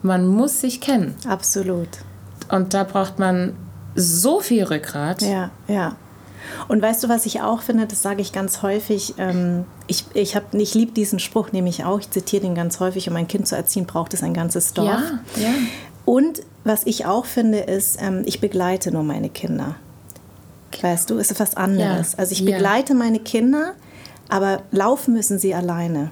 [0.02, 1.16] Man muss sich kennen.
[1.26, 1.88] Absolut.
[2.50, 3.54] Und da braucht man
[3.94, 5.22] so viel Rückgrat.
[5.22, 5.96] Ja, ja.
[6.68, 10.38] Und weißt du, was ich auch finde, das sage ich ganz häufig, ähm, ich, ich,
[10.52, 13.46] ich liebe diesen Spruch, nehme ich auch, ich zitiere den ganz häufig, um ein Kind
[13.46, 15.00] zu erziehen, braucht es ein ganzes Dorf.
[15.36, 15.54] Ja, ja.
[16.04, 19.76] Und was ich auch finde, ist, ähm, ich begleite nur meine Kinder.
[20.82, 22.12] Weißt du, ist was anderes.
[22.12, 22.18] Ja.
[22.18, 23.74] Also ich begleite meine Kinder,
[24.30, 26.10] aber laufen müssen sie alleine.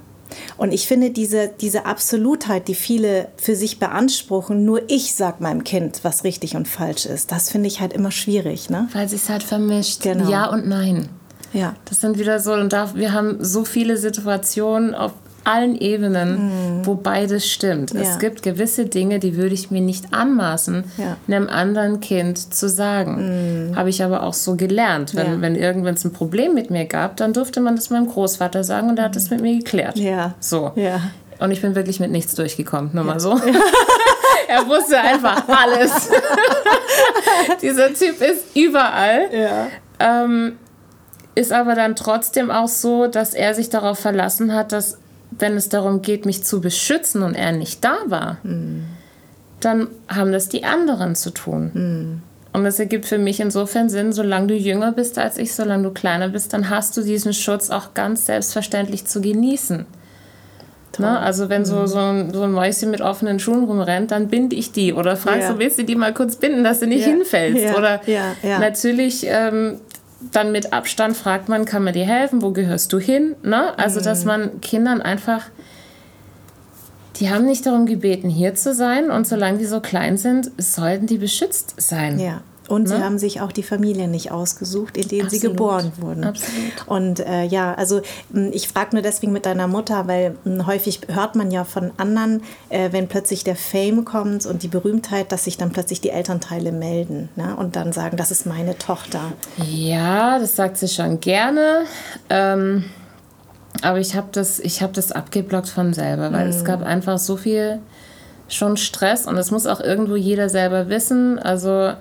[0.57, 5.65] Und ich finde diese, diese Absolutheit, die viele für sich beanspruchen, nur ich sag meinem
[5.65, 8.69] Kind, was richtig und falsch ist, das finde ich halt immer schwierig.
[8.71, 8.89] Ne?
[8.93, 10.03] Weil sich halt vermischt.
[10.03, 10.31] Genau.
[10.31, 11.09] Ja und nein.
[11.53, 11.75] Ja.
[11.87, 15.13] Das sind wieder so, und da, wir haben so viele Situationen auf
[15.49, 16.87] allen Ebenen, mhm.
[16.87, 17.93] wo beides stimmt.
[17.93, 18.03] Ja.
[18.03, 21.17] Es gibt gewisse Dinge, die würde ich mir nicht anmaßen, ja.
[21.27, 23.71] einem anderen Kind zu sagen.
[23.71, 23.77] Mhm.
[23.77, 25.15] Habe ich aber auch so gelernt.
[25.15, 25.41] Wenn, ja.
[25.41, 28.91] wenn irgendwann es ein Problem mit mir gab, dann durfte man das meinem Großvater sagen
[28.91, 29.97] und er hat das mit mir geklärt.
[29.99, 30.35] Ja.
[30.39, 30.73] So.
[30.77, 31.01] Ja.
[31.39, 33.31] Und ich bin wirklich mit nichts durchgekommen, nur mal so.
[34.49, 36.11] er wusste einfach alles.
[37.63, 39.29] Dieser Typ ist überall.
[39.33, 39.69] Ja.
[40.01, 40.59] Ähm,
[41.35, 44.99] ist aber dann trotzdem auch so, dass er sich darauf verlassen hat, dass
[45.39, 48.85] wenn es darum geht, mich zu beschützen und er nicht da war, mhm.
[49.61, 51.71] dann haben das die anderen zu tun.
[51.75, 52.23] Mhm.
[52.53, 55.91] Und es ergibt für mich insofern Sinn, solange du jünger bist als ich, solange du
[55.91, 59.87] kleiner bist, dann hast du diesen Schutz auch ganz selbstverständlich zu genießen.
[60.99, 61.19] Ne?
[61.19, 64.73] Also wenn so, so, ein, so ein Mäuschen mit offenen Schuhen rumrennt, dann binde ich
[64.73, 64.93] die.
[64.93, 65.53] Oder fragst ja.
[65.53, 67.13] du, willst du die mal kurz binden, dass du nicht ja.
[67.13, 67.63] hinfällst?
[67.63, 67.77] Ja.
[67.77, 68.01] Oder
[68.59, 69.77] natürlich ähm,
[70.21, 73.37] dann mit Abstand fragt man, kann man dir helfen, wo gehörst du hin?
[73.43, 73.79] Ne?
[73.79, 74.27] Also, dass mhm.
[74.27, 75.45] man Kindern einfach,
[77.17, 81.07] die haben nicht darum gebeten, hier zu sein und solange die so klein sind, sollten
[81.07, 82.19] die beschützt sein.
[82.19, 82.41] Ja.
[82.69, 82.89] Und ne?
[82.89, 85.43] sie haben sich auch die Familie nicht ausgesucht, in denen Absolut.
[85.43, 86.25] sie geboren wurden.
[86.25, 86.87] Absolut.
[86.87, 88.03] Und äh, ja, also
[88.53, 92.43] ich frage nur deswegen mit deiner Mutter, weil mh, häufig hört man ja von anderen,
[92.69, 96.73] äh, wenn plötzlich der Fame kommt und die Berühmtheit, dass sich dann plötzlich die Elternteile
[96.73, 97.57] melden ne?
[97.57, 99.33] und dann sagen, das ist meine Tochter.
[99.67, 101.85] Ja, das sagt sie schon gerne.
[102.29, 102.85] Ähm,
[103.83, 106.51] aber ich habe das, hab das abgeblockt von selber, weil mhm.
[106.51, 107.81] es gab einfach so viel
[108.49, 111.39] schon Stress und das muss auch irgendwo jeder selber wissen.
[111.39, 111.93] Also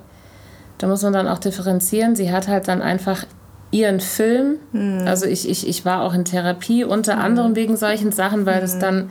[0.78, 2.16] da muss man dann auch differenzieren.
[2.16, 3.26] Sie hat halt dann einfach
[3.72, 4.60] ihren Film.
[4.72, 5.04] Mhm.
[5.06, 7.22] Also ich, ich, ich war auch in Therapie, unter mhm.
[7.22, 8.62] anderem wegen solchen Sachen, weil mhm.
[8.62, 9.10] das dann,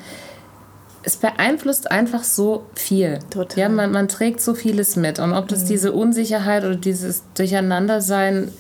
[1.03, 3.21] es beeinflusst einfach so viel.
[3.31, 3.59] Total.
[3.59, 5.21] Ja, man, man trägt so vieles mit.
[5.21, 5.69] Und ob das hm.
[5.69, 8.51] diese Unsicherheit oder dieses Durcheinandersein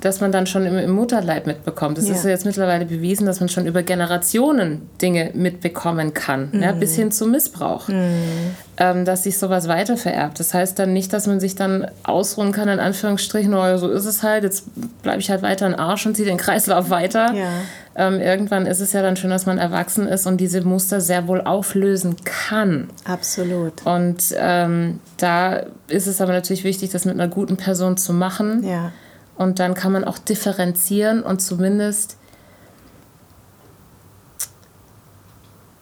[0.00, 1.98] dass man dann schon im, im Mutterleib mitbekommt.
[1.98, 2.14] Es ja.
[2.14, 6.62] ist ja jetzt mittlerweile bewiesen, dass man schon über Generationen Dinge mitbekommen kann, mhm.
[6.62, 8.54] ja, bis hin zum Missbrauch, mhm.
[8.76, 10.38] ähm, dass sich sowas weitervererbt.
[10.38, 14.04] Das heißt dann nicht, dass man sich dann ausruhen kann, in Anführungsstrichen, oh, so ist
[14.04, 14.64] es halt, jetzt
[15.02, 17.32] bleibe ich halt weiter in Arsch und ziehe den Kreislauf weiter.
[17.34, 17.48] Ja.
[17.96, 21.26] Ähm, irgendwann ist es ja dann schön, dass man erwachsen ist und diese Muster sehr
[21.26, 22.90] wohl auflösen kann.
[23.04, 23.84] Absolut.
[23.84, 28.62] Und ähm, da ist es aber natürlich wichtig, das mit einer guten Person zu machen.
[28.62, 28.92] Ja
[29.38, 32.16] und dann kann man auch differenzieren und zumindest,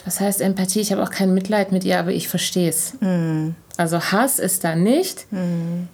[0.04, 2.92] das heißt Empathie, ich habe auch kein Mitleid mit ihr, aber ich verstehe es.
[3.00, 3.50] Mm.
[3.78, 5.26] Also Hass ist da nicht.
[5.32, 5.88] Mm.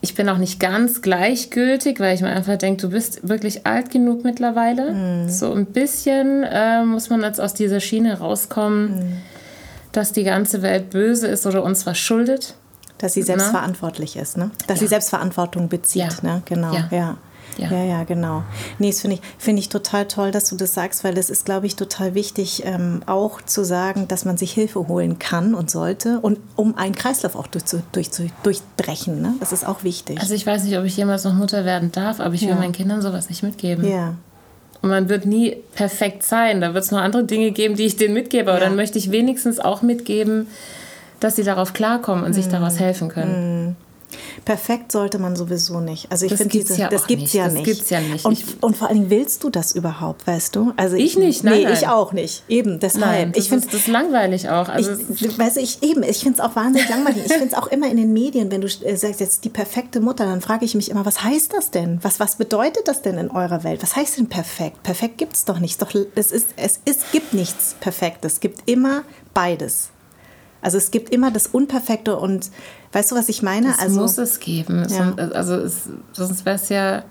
[0.00, 3.90] Ich bin auch nicht ganz gleichgültig, weil ich mir einfach denke, du bist wirklich alt
[3.90, 4.92] genug mittlerweile.
[4.92, 5.28] Mm.
[5.28, 9.16] So ein bisschen äh, muss man jetzt aus dieser Schiene rauskommen, mm.
[9.92, 12.54] dass die ganze Welt böse ist oder uns was schuldet.
[13.02, 14.50] Dass sie selbstverantwortlich ist, ne?
[14.66, 14.86] Dass ja.
[14.86, 16.34] sie Selbstverantwortung bezieht, ja.
[16.34, 16.42] ne?
[16.46, 16.88] Genau, ja.
[16.90, 17.16] ja.
[17.58, 17.70] Ja.
[17.70, 18.44] ja, ja, genau.
[18.78, 21.44] Nee, das finde ich, find ich total toll, dass du das sagst, weil das ist,
[21.44, 25.70] glaube ich, total wichtig, ähm, auch zu sagen, dass man sich Hilfe holen kann und
[25.70, 28.08] sollte, und um einen Kreislauf auch durch, durch,
[28.42, 29.20] durchbrechen.
[29.20, 29.34] Ne?
[29.40, 30.18] Das ist auch wichtig.
[30.20, 32.72] Also ich weiß nicht, ob ich jemals noch Mutter werden darf, aber ich will meinen
[32.72, 33.86] Kindern sowas nicht mitgeben.
[33.86, 34.14] Ja.
[34.80, 36.60] Und man wird nie perfekt sein.
[36.60, 38.50] Da wird es noch andere Dinge geben, die ich denen mitgebe.
[38.50, 40.48] Aber dann möchte ich wenigstens auch mitgeben,
[41.22, 42.34] dass sie darauf klarkommen und mhm.
[42.34, 43.66] sich daraus helfen können.
[43.66, 43.76] Mhm.
[44.44, 46.10] Perfekt sollte man sowieso nicht.
[46.10, 47.34] Also ich finde ja das gibt's nicht.
[47.34, 47.58] ja nicht.
[47.58, 48.24] Das gibt's ja nicht.
[48.24, 50.72] Und, und vor allen Dingen willst du das überhaupt, weißt du?
[50.76, 51.72] Also ich, ich nicht, nein, nee, nein.
[51.72, 52.42] ich auch nicht.
[52.48, 53.06] Eben, deshalb.
[53.06, 54.68] Nein, das ich finde das langweilig auch.
[54.68, 57.22] Also ich, weißt du, ich eben, ich finde es auch wahnsinnig langweilig.
[57.26, 60.00] Ich finde es auch immer in den Medien, wenn du äh, sagst jetzt die perfekte
[60.00, 61.98] Mutter, dann frage ich mich immer, was heißt das denn?
[62.02, 63.82] Was, was bedeutet das denn in eurer Welt?
[63.82, 64.82] Was heißt denn perfekt?
[64.82, 65.80] Perfekt gibt es doch nicht.
[65.80, 68.34] Doch, es, ist, es ist, gibt nichts Perfektes.
[68.34, 69.04] Es gibt immer
[69.34, 69.90] beides.
[70.62, 72.50] Also es gibt immer das Unperfekte und
[72.92, 73.68] weißt du, was ich meine?
[73.68, 74.86] Das also, muss es geben.
[74.88, 75.12] Ja.
[75.32, 77.02] Also es, sonst wäre es ja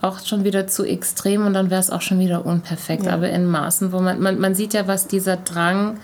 [0.00, 3.06] auch schon wieder zu extrem und dann wäre es auch schon wieder unperfekt.
[3.06, 3.14] Ja.
[3.14, 5.98] Aber in Maßen, wo man, man, man sieht ja, was dieser Drang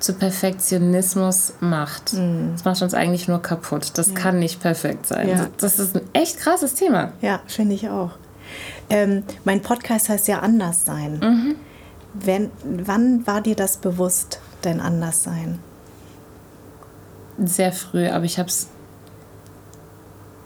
[0.00, 2.14] zu Perfektionismus macht.
[2.14, 2.50] Mhm.
[2.52, 3.92] Das macht uns eigentlich nur kaputt.
[3.94, 4.14] Das ja.
[4.14, 5.48] kann nicht perfekt sein.
[5.58, 7.12] Das ist ein echt krasses Thema.
[7.20, 8.10] Ja, finde ich auch.
[8.90, 11.18] Ähm, mein Podcast heißt ja Anderssein.
[11.20, 11.54] Mhm.
[12.14, 15.58] Wenn, wann war dir das bewusst, dein Anderssein?
[17.38, 18.68] Sehr früh, aber ich habe es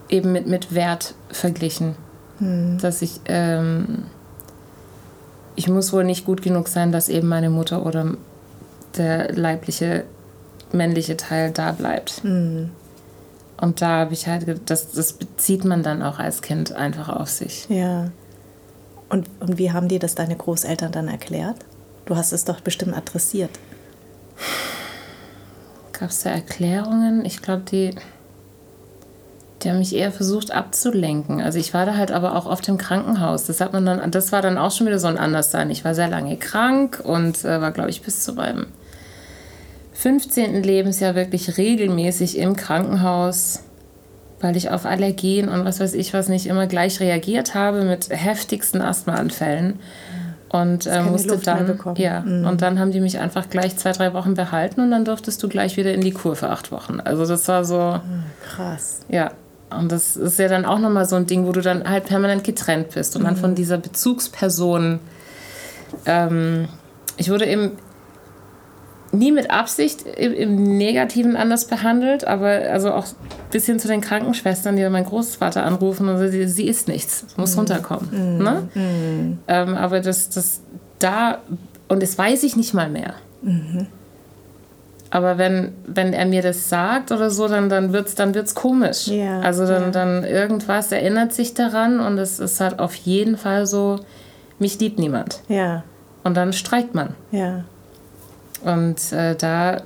[0.09, 1.97] eben mit, mit Wert verglichen.
[2.39, 2.79] Hm.
[2.79, 4.05] Dass ich, ähm,
[5.57, 8.15] ich muss wohl nicht gut genug sein, dass eben meine Mutter oder
[8.97, 10.05] der leibliche
[10.73, 12.23] männliche Teil da bleibt.
[12.23, 12.71] Hm.
[13.61, 17.29] Und da habe ich halt, das, das bezieht man dann auch als Kind einfach auf
[17.29, 17.67] sich.
[17.69, 18.11] Ja.
[19.09, 21.57] Und, und wie haben dir das deine Großeltern dann erklärt?
[22.07, 23.51] Du hast es doch bestimmt adressiert.
[26.03, 27.25] Gab es da Erklärungen?
[27.25, 27.91] Ich glaube, die,
[29.63, 31.41] die haben mich eher versucht abzulenken.
[31.41, 33.45] Also ich war da halt aber auch oft im Krankenhaus.
[33.45, 35.71] Das hat man dann, das war dann auch schon wieder so ein Anderssein.
[35.71, 38.67] Ich war sehr lange krank und äh, war, glaube ich, bis zu meinem
[39.93, 40.65] 15.
[40.65, 43.63] Lebensjahr wirklich regelmäßig im Krankenhaus,
[44.41, 48.09] weil ich auf Allergien und was weiß ich was nicht immer gleich reagiert habe mit
[48.11, 49.79] heftigsten Asthmaanfällen.
[50.53, 52.47] Und äh, musste dann, ja, mhm.
[52.47, 55.49] und dann haben die mich einfach gleich zwei, drei Wochen behalten und dann durftest du
[55.49, 57.01] gleich wieder in die Kur für acht Wochen.
[57.01, 57.79] Also das war so.
[57.79, 58.03] Ah,
[58.45, 59.01] krass.
[59.09, 59.31] Ja.
[59.71, 62.45] Und das ist ja dann auch nochmal so ein Ding, wo du dann halt permanent
[62.45, 63.27] getrennt bist und mhm.
[63.29, 65.01] dann von dieser Bezugsperson.
[66.05, 66.69] Ähm,
[67.17, 67.73] ich wurde eben
[69.13, 73.07] nie mit Absicht im, im, Negativen anders behandelt, aber also auch
[73.53, 77.53] bis hin zu den Krankenschwestern, die meinen Großvater anrufen und sie, sie ist nichts, muss
[77.53, 77.59] mhm.
[77.61, 78.39] runterkommen.
[78.39, 78.43] Mhm.
[78.43, 78.69] Ne?
[78.75, 79.39] Mhm.
[79.47, 80.61] Ähm, aber das, das
[80.99, 81.39] da,
[81.89, 83.15] und das weiß ich nicht mal mehr.
[83.43, 83.87] Mhm.
[85.11, 88.55] Aber wenn, wenn er mir das sagt oder so, dann, dann wird es dann wird's
[88.55, 89.09] komisch.
[89.09, 89.91] Ja, also dann, ja.
[89.91, 94.01] dann irgendwas erinnert sich daran und es ist halt auf jeden Fall so,
[94.59, 95.41] mich liebt niemand.
[95.49, 95.85] Ja.
[96.25, 97.15] Und dann streikt man.
[97.31, 97.65] Ja.
[98.65, 99.83] Und äh, da,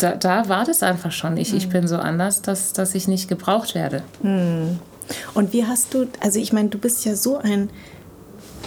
[0.00, 1.36] da, da war das einfach schon.
[1.36, 1.58] Ich, mhm.
[1.58, 4.02] ich bin so anders, dass, dass ich nicht gebraucht werde.
[4.22, 4.78] Mhm.
[5.34, 7.70] Und wie hast du, also ich meine, du bist ja so ein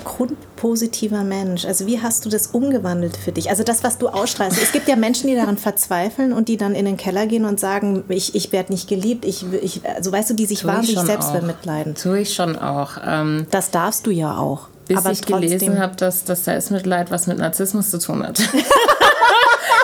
[0.03, 1.65] grundpositiver Mensch.
[1.65, 3.49] Also wie hast du das umgewandelt für dich?
[3.49, 4.61] Also das, was du ausstrahlst.
[4.61, 7.59] Es gibt ja Menschen, die daran verzweifeln und die dann in den Keller gehen und
[7.59, 9.23] sagen, ich, ich werde nicht geliebt.
[9.23, 11.39] Ich, ich, also weißt du, die sich Tue wahnsinnig selbst auch.
[11.39, 11.95] bemitleiden.
[11.95, 12.97] Tue ich schon auch.
[13.05, 15.41] Ähm, das darfst du ja auch bis aber ich trotzdem.
[15.41, 18.41] gelesen habe, dass das Selbstmitleid was mit Narzissmus zu tun hat.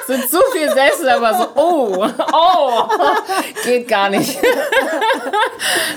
[0.09, 2.89] sind zu viel Selbst, aber so, oh, oh,
[3.63, 4.39] geht gar nicht.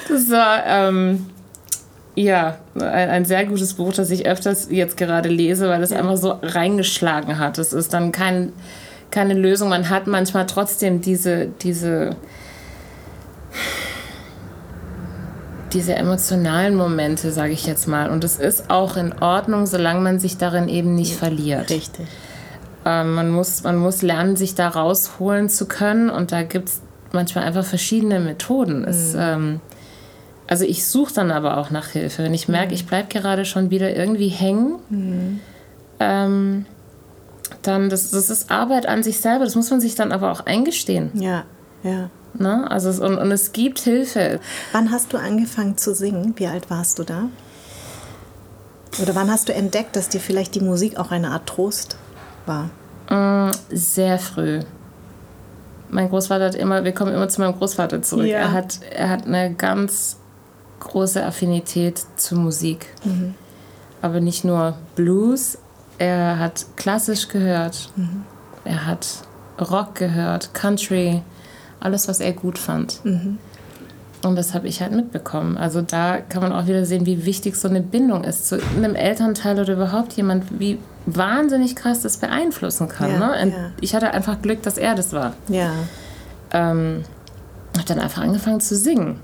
[0.08, 1.26] das war, ähm,
[2.14, 5.98] ja, ein, ein, sehr gutes Buch, das ich öfters jetzt gerade lese, weil es ja.
[5.98, 7.58] einfach so reingeschlagen hat.
[7.58, 8.52] Es ist dann kein,
[9.10, 9.70] keine Lösung.
[9.70, 12.16] Man hat manchmal trotzdem diese, diese
[15.72, 18.10] diese emotionalen Momente, sage ich jetzt mal.
[18.10, 21.70] Und es ist auch in Ordnung, solange man sich darin eben nicht verliert.
[21.70, 22.06] Richtig.
[22.84, 26.10] Ähm, man, muss, man muss lernen, sich da rausholen zu können.
[26.10, 26.80] Und da gibt es
[27.12, 28.80] manchmal einfach verschiedene Methoden.
[28.80, 28.88] Mhm.
[28.88, 29.60] Es, ähm,
[30.46, 32.22] also ich suche dann aber auch nach Hilfe.
[32.22, 32.74] Wenn ich merke, mhm.
[32.74, 35.40] ich bleibe gerade schon wieder irgendwie hängen, mhm.
[36.00, 36.66] ähm,
[37.62, 39.44] dann das, das ist Arbeit an sich selber.
[39.44, 41.10] Das muss man sich dann aber auch eingestehen.
[41.14, 41.44] Ja,
[41.82, 42.10] ja.
[42.34, 42.70] Ne?
[42.70, 44.40] Also es, und, und es gibt Hilfe.
[44.72, 46.32] Wann hast du angefangen zu singen?
[46.36, 47.28] Wie alt warst du da?
[49.00, 51.96] Oder wann hast du entdeckt, dass dir vielleicht die Musik auch eine Art Trost
[52.46, 52.70] war?
[53.10, 54.60] Mm, sehr früh.
[55.90, 58.26] Mein Großvater hat immer, wir kommen immer zu meinem Großvater zurück.
[58.26, 58.38] Ja.
[58.38, 60.16] Er, hat, er hat eine ganz
[60.80, 62.86] große Affinität zur Musik.
[63.04, 63.34] Mhm.
[64.00, 65.58] Aber nicht nur Blues,
[65.98, 67.90] er hat klassisch gehört.
[67.96, 68.24] Mhm.
[68.64, 69.06] Er hat
[69.60, 71.22] Rock gehört, Country
[71.80, 73.04] alles, was er gut fand.
[73.04, 73.38] Mhm.
[74.24, 75.56] Und das habe ich halt mitbekommen.
[75.56, 78.94] Also da kann man auch wieder sehen, wie wichtig so eine Bindung ist zu einem
[78.94, 83.10] Elternteil oder überhaupt jemand, wie wahnsinnig krass das beeinflussen kann.
[83.10, 83.50] Ja, ne?
[83.50, 83.70] ja.
[83.80, 85.34] Ich hatte einfach Glück, dass er das war.
[85.48, 85.72] Ja.
[86.52, 87.04] Ähm,
[87.76, 89.20] habe dann einfach angefangen zu singen.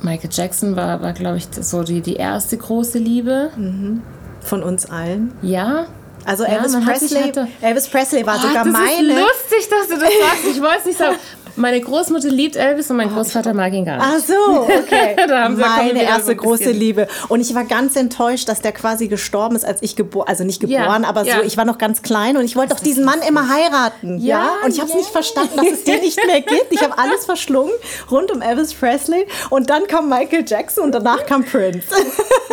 [0.00, 3.50] Michael Jackson war, war glaube ich, so die, die erste große Liebe.
[3.56, 4.02] Mhm.
[4.40, 5.32] Von uns allen.
[5.40, 5.86] Ja,
[6.26, 9.08] also Elvis, ja, Presley, Elvis Presley war oh, sogar das meine.
[9.08, 10.56] Das ist lustig, dass du das sagst.
[10.56, 11.16] Ich wollte es nicht sagen.
[11.56, 14.06] Meine Großmutter liebt Elvis und mein Großvater mag ihn gar nicht.
[14.06, 15.16] Ach so, okay.
[15.28, 17.06] Meine erste so große Liebe.
[17.28, 20.60] Und ich war ganz enttäuscht, dass der quasi gestorben ist, als ich geboren, also nicht
[20.60, 21.36] geboren, ja, aber ja.
[21.36, 24.18] so, ich war noch ganz klein und ich wollte doch diesen Mann immer heiraten.
[24.18, 24.36] Ja.
[24.36, 24.50] ja?
[24.64, 26.66] Und ich habe es nicht verstanden, dass es den nicht mehr gibt.
[26.70, 27.72] Ich habe alles verschlungen
[28.10, 31.86] rund um Elvis Presley und dann kam Michael Jackson und danach kam Prince.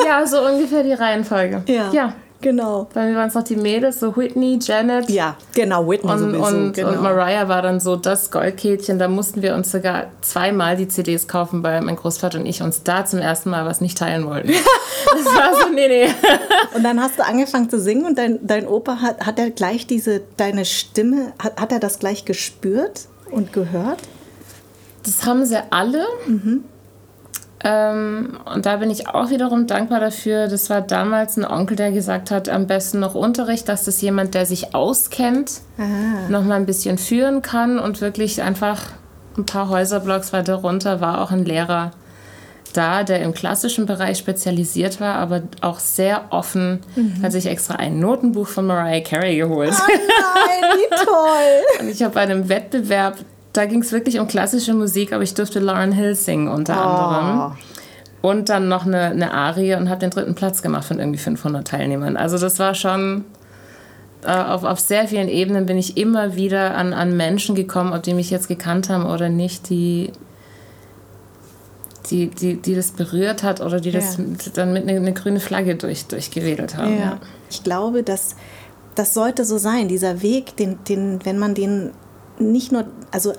[0.05, 1.63] Ja, so ungefähr die Reihenfolge.
[1.67, 1.91] Ja.
[1.91, 2.13] ja.
[2.41, 2.88] Genau.
[2.93, 5.10] Bei mir waren es noch die Mädels, so Whitney, Janet.
[5.10, 6.45] Ja, genau, Whitney und, sowieso.
[6.45, 6.89] Und, genau.
[6.89, 8.97] und Mariah war dann so das Goldkehlchen.
[8.97, 12.84] Da mussten wir uns sogar zweimal die CDs kaufen, weil mein Großvater und ich uns
[12.84, 14.49] da zum ersten Mal was nicht teilen wollten.
[15.06, 16.08] das war so, nee, nee.
[16.75, 19.86] und dann hast du angefangen zu singen und dein, dein Opa, hat, hat er gleich
[19.86, 23.99] diese, deine Stimme, hat, hat er das gleich gespürt und gehört?
[25.04, 26.06] Das haben sie alle.
[26.25, 26.63] Mhm.
[27.63, 30.47] Ähm, und da bin ich auch wiederum dankbar dafür.
[30.47, 34.34] Das war damals ein Onkel, der gesagt hat, am besten noch Unterricht, dass das jemand,
[34.34, 36.30] der sich auskennt, Aha.
[36.30, 38.82] noch mal ein bisschen führen kann und wirklich einfach
[39.38, 41.91] ein paar Häuserblocks weiter runter war auch ein Lehrer
[42.74, 47.21] da, der im klassischen Bereich spezialisiert war, aber auch sehr offen, mhm.
[47.21, 49.74] hat sich extra ein Notenbuch von Mariah Carey geholt.
[49.74, 51.80] Oh nein, wie toll!
[51.82, 53.17] und ich habe bei einem Wettbewerb
[53.53, 56.79] da ging es wirklich um klassische Musik, aber ich durfte Lauren Hill singen unter oh.
[56.79, 57.57] anderem.
[58.21, 61.67] und dann noch eine, eine Arie und habe den dritten Platz gemacht von irgendwie 500
[61.67, 62.17] Teilnehmern.
[62.17, 63.25] Also das war schon,
[64.23, 68.03] äh, auf, auf sehr vielen Ebenen bin ich immer wieder an, an Menschen gekommen, ob
[68.03, 70.11] die mich jetzt gekannt haben oder nicht, die,
[72.09, 74.23] die, die, die das berührt hat oder die das ja.
[74.53, 76.99] dann mit einer eine grüne Flagge durch, durchgewedelt haben.
[76.99, 77.17] Ja.
[77.49, 78.35] Ich glaube, dass
[78.95, 81.91] das sollte so sein, dieser Weg, den, den, wenn man den
[82.41, 83.34] nicht nur, also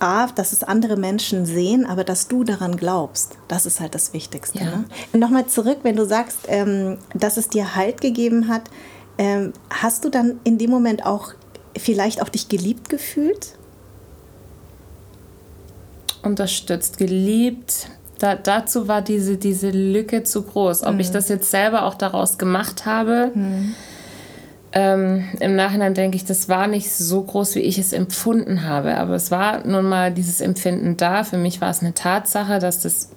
[0.00, 3.36] A, dass es andere Menschen sehen, aber dass du daran glaubst.
[3.48, 4.58] Das ist halt das Wichtigste.
[4.60, 4.64] Ja.
[4.64, 4.84] Ne?
[5.18, 8.62] Nochmal zurück, wenn du sagst, ähm, dass es dir Halt gegeben hat,
[9.18, 11.32] ähm, hast du dann in dem Moment auch
[11.76, 13.54] vielleicht auch dich geliebt gefühlt?
[16.22, 17.88] Unterstützt, geliebt.
[18.18, 20.84] Da, dazu war diese, diese Lücke zu groß.
[20.84, 21.00] Ob mhm.
[21.00, 23.74] ich das jetzt selber auch daraus gemacht habe, mhm
[24.72, 28.98] ähm, Im Nachhinein denke ich, das war nicht so groß, wie ich es empfunden habe.
[28.98, 31.24] Aber es war nun mal dieses Empfinden da.
[31.24, 33.10] Für mich war es eine Tatsache, dass das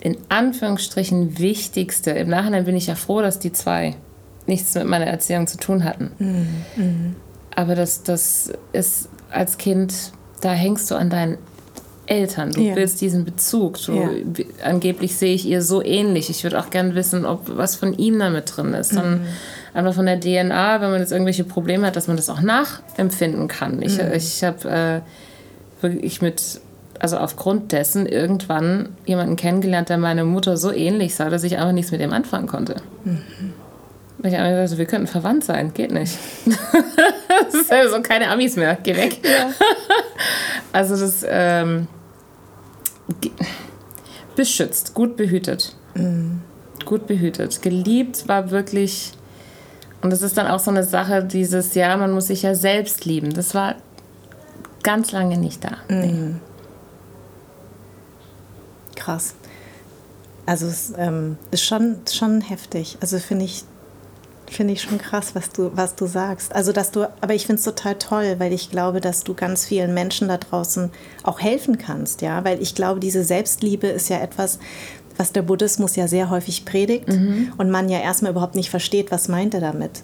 [0.00, 3.96] in Anführungsstrichen Wichtigste, im Nachhinein bin ich ja froh, dass die zwei
[4.46, 6.10] nichts mit meiner Erziehung zu tun hatten.
[6.18, 6.46] Mhm.
[6.76, 7.16] mhm.
[7.54, 9.92] Aber das, das ist als Kind,
[10.40, 11.36] da hängst du an deinen
[12.06, 12.52] Eltern.
[12.52, 12.76] Du ja.
[12.76, 13.78] willst diesen Bezug.
[13.84, 14.08] Du, ja.
[14.64, 16.30] Angeblich sehe ich ihr so ähnlich.
[16.30, 18.94] Ich würde auch gerne wissen, ob was von ihm damit drin ist.
[18.94, 19.26] Dann mhm
[19.74, 23.48] einfach von der DNA, wenn man jetzt irgendwelche Probleme hat, dass man das auch nachempfinden
[23.48, 23.82] kann.
[23.82, 24.12] Ich, mhm.
[24.12, 26.60] ich habe äh, wirklich mit,
[26.98, 31.72] also aufgrund dessen irgendwann jemanden kennengelernt, der meine Mutter so ähnlich sah, dass ich einfach
[31.72, 32.76] nichts mit ihm anfangen konnte.
[33.04, 33.22] Mhm.
[34.22, 36.18] Ich habe gesagt, wir könnten verwandt sein, geht nicht.
[36.46, 39.18] das ist ja so keine Amis mehr, geh weg.
[39.24, 39.50] Ja.
[40.72, 41.88] also das ähm,
[44.36, 45.74] beschützt, gut behütet.
[45.94, 46.42] Mhm.
[46.84, 47.62] Gut behütet.
[47.62, 49.12] Geliebt war wirklich
[50.02, 53.04] und das ist dann auch so eine Sache, dieses, ja, man muss sich ja selbst
[53.04, 53.34] lieben.
[53.34, 53.76] Das war
[54.82, 55.72] ganz lange nicht da.
[55.88, 56.00] Mhm.
[56.00, 56.34] Nee.
[58.96, 59.34] Krass.
[60.46, 62.96] Also es ähm, ist schon, schon heftig.
[63.00, 63.64] Also finde ich,
[64.50, 66.54] finde ich schon krass, was du, was du sagst.
[66.54, 69.64] Also dass du, aber ich finde es total toll, weil ich glaube, dass du ganz
[69.66, 70.90] vielen Menschen da draußen
[71.22, 72.42] auch helfen kannst, ja.
[72.44, 74.58] Weil ich glaube, diese Selbstliebe ist ja etwas,
[75.20, 77.52] was der Buddhismus ja sehr häufig predigt mhm.
[77.58, 80.02] und man ja erstmal überhaupt nicht versteht, was meint er damit.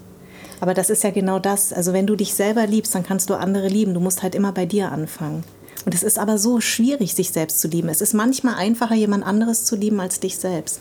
[0.61, 1.72] Aber das ist ja genau das.
[1.72, 3.94] Also wenn du dich selber liebst, dann kannst du andere lieben.
[3.94, 5.42] Du musst halt immer bei dir anfangen.
[5.87, 7.88] Und es ist aber so schwierig, sich selbst zu lieben.
[7.88, 10.81] Es ist manchmal einfacher, jemand anderes zu lieben als dich selbst.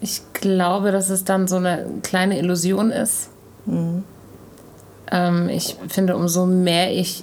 [0.00, 3.28] Ich glaube, dass es dann so eine kleine Illusion ist.
[3.66, 4.02] Mhm.
[5.12, 7.22] Ähm, ich finde, umso mehr ich,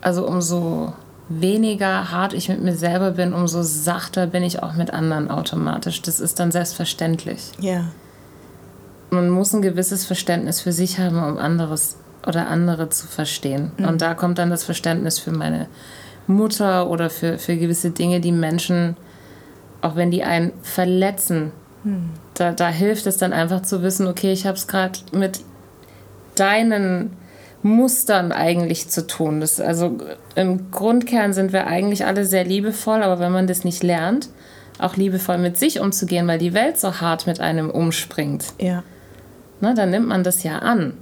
[0.00, 0.94] also umso
[1.30, 6.02] weniger hart ich mit mir selber bin, umso sachter bin ich auch mit anderen automatisch.
[6.02, 7.52] Das ist dann selbstverständlich.
[7.60, 7.84] Ja.
[9.10, 13.70] Man muss ein gewisses Verständnis für sich haben, um anderes oder andere zu verstehen.
[13.76, 13.84] Mhm.
[13.86, 15.68] Und da kommt dann das Verständnis für meine
[16.26, 18.96] Mutter oder für, für gewisse Dinge, die Menschen,
[19.82, 21.52] auch wenn die einen verletzen,
[21.84, 22.10] mhm.
[22.34, 25.40] da, da hilft es dann einfach zu wissen, okay, ich habe es gerade mit
[26.34, 27.16] deinen
[27.62, 29.40] Mustern eigentlich zu tun.
[29.40, 29.98] Das, also
[30.34, 34.28] im Grundkern sind wir eigentlich alle sehr liebevoll, aber wenn man das nicht lernt,
[34.78, 38.82] auch liebevoll mit sich umzugehen, weil die Welt so hart mit einem umspringt, ja.
[39.60, 40.94] na, dann nimmt man das ja an.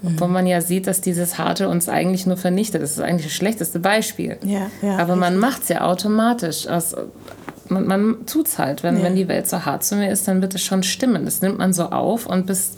[0.00, 0.08] Mhm.
[0.14, 2.82] Obwohl man ja sieht, dass dieses Harte uns eigentlich nur vernichtet.
[2.82, 4.38] Das ist eigentlich das schlechteste Beispiel.
[4.42, 6.66] Ja, ja, aber man macht es ja automatisch.
[6.66, 6.94] Aus,
[7.68, 8.82] man, man tut es halt.
[8.82, 9.02] Wenn, ja.
[9.02, 11.24] wenn die Welt so hart zu mir ist, dann wird es schon stimmen.
[11.24, 12.72] Das nimmt man so auf und bis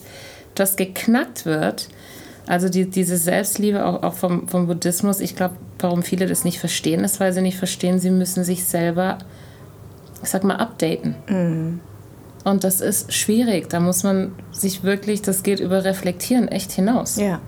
[0.54, 1.88] das geknackt wird,
[2.46, 6.60] also die, diese Selbstliebe auch, auch vom, vom Buddhismus, ich glaube, warum viele das nicht
[6.60, 9.18] verstehen, ist, weil sie nicht verstehen, sie müssen sich selber,
[10.22, 11.16] ich sag mal, updaten.
[11.28, 11.80] Mhm.
[12.44, 13.68] Und das ist schwierig.
[13.68, 17.16] Da muss man sich wirklich, das geht über Reflektieren echt hinaus.
[17.16, 17.40] Ja.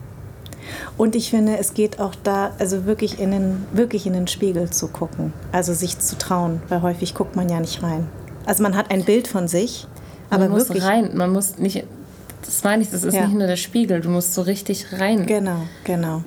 [0.96, 4.70] Und ich finde, es geht auch da, also wirklich in den, wirklich in den Spiegel
[4.70, 5.32] zu gucken.
[5.52, 8.08] Also sich zu trauen, weil häufig guckt man ja nicht rein.
[8.44, 9.86] Also man hat ein Bild von sich,
[10.30, 10.82] aber man wirklich.
[10.82, 11.84] Muss rein, man muss nicht
[12.44, 13.26] das meine ich, das ist ja.
[13.26, 15.26] nicht nur der Spiegel, du musst so richtig rein.
[15.26, 16.22] Genau, genau.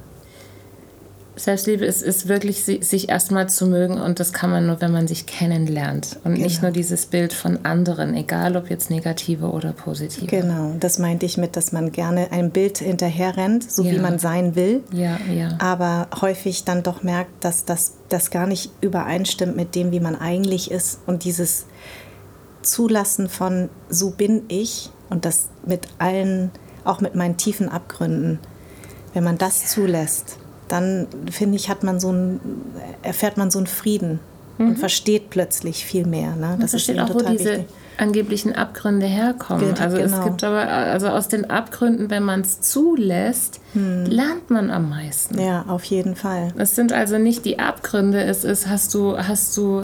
[1.36, 5.08] Selbstliebe ist, ist wirklich, sich erstmal zu mögen und das kann man nur, wenn man
[5.08, 6.43] sich kennenlernt und genau.
[6.45, 10.28] nicht nur dieses Bild von anderen, egal ob jetzt negative oder positive.
[10.28, 13.92] Genau, das meinte ich mit, dass man gerne ein Bild hinterher rennt, so ja.
[13.92, 15.58] wie man sein will, ja, ja.
[15.60, 20.15] aber häufig dann doch merkt, dass das, das gar nicht übereinstimmt mit dem, wie man
[20.15, 21.65] eigentlich ist und dieses
[22.62, 26.49] Zulassen von so bin ich und das mit allen,
[26.83, 28.39] auch mit meinen tiefen Abgründen.
[29.13, 30.37] Wenn man das zulässt,
[30.67, 32.39] dann finde ich, hat man so ein,
[33.03, 34.19] erfährt man so einen Frieden
[34.57, 34.69] mhm.
[34.69, 36.35] und versteht plötzlich viel mehr.
[36.35, 36.57] Ne?
[36.59, 37.65] Das versteht ist auch, wo diese wichtig.
[37.97, 39.75] angeblichen Abgründe herkommen.
[39.77, 40.17] also genau.
[40.17, 44.05] es gibt aber, also aus den Abgründen, wenn man es zulässt, hm.
[44.05, 45.39] lernt man am meisten.
[45.39, 46.53] Ja, auf jeden Fall.
[46.57, 49.81] Es sind also nicht die Abgründe, es ist, hast du, hast du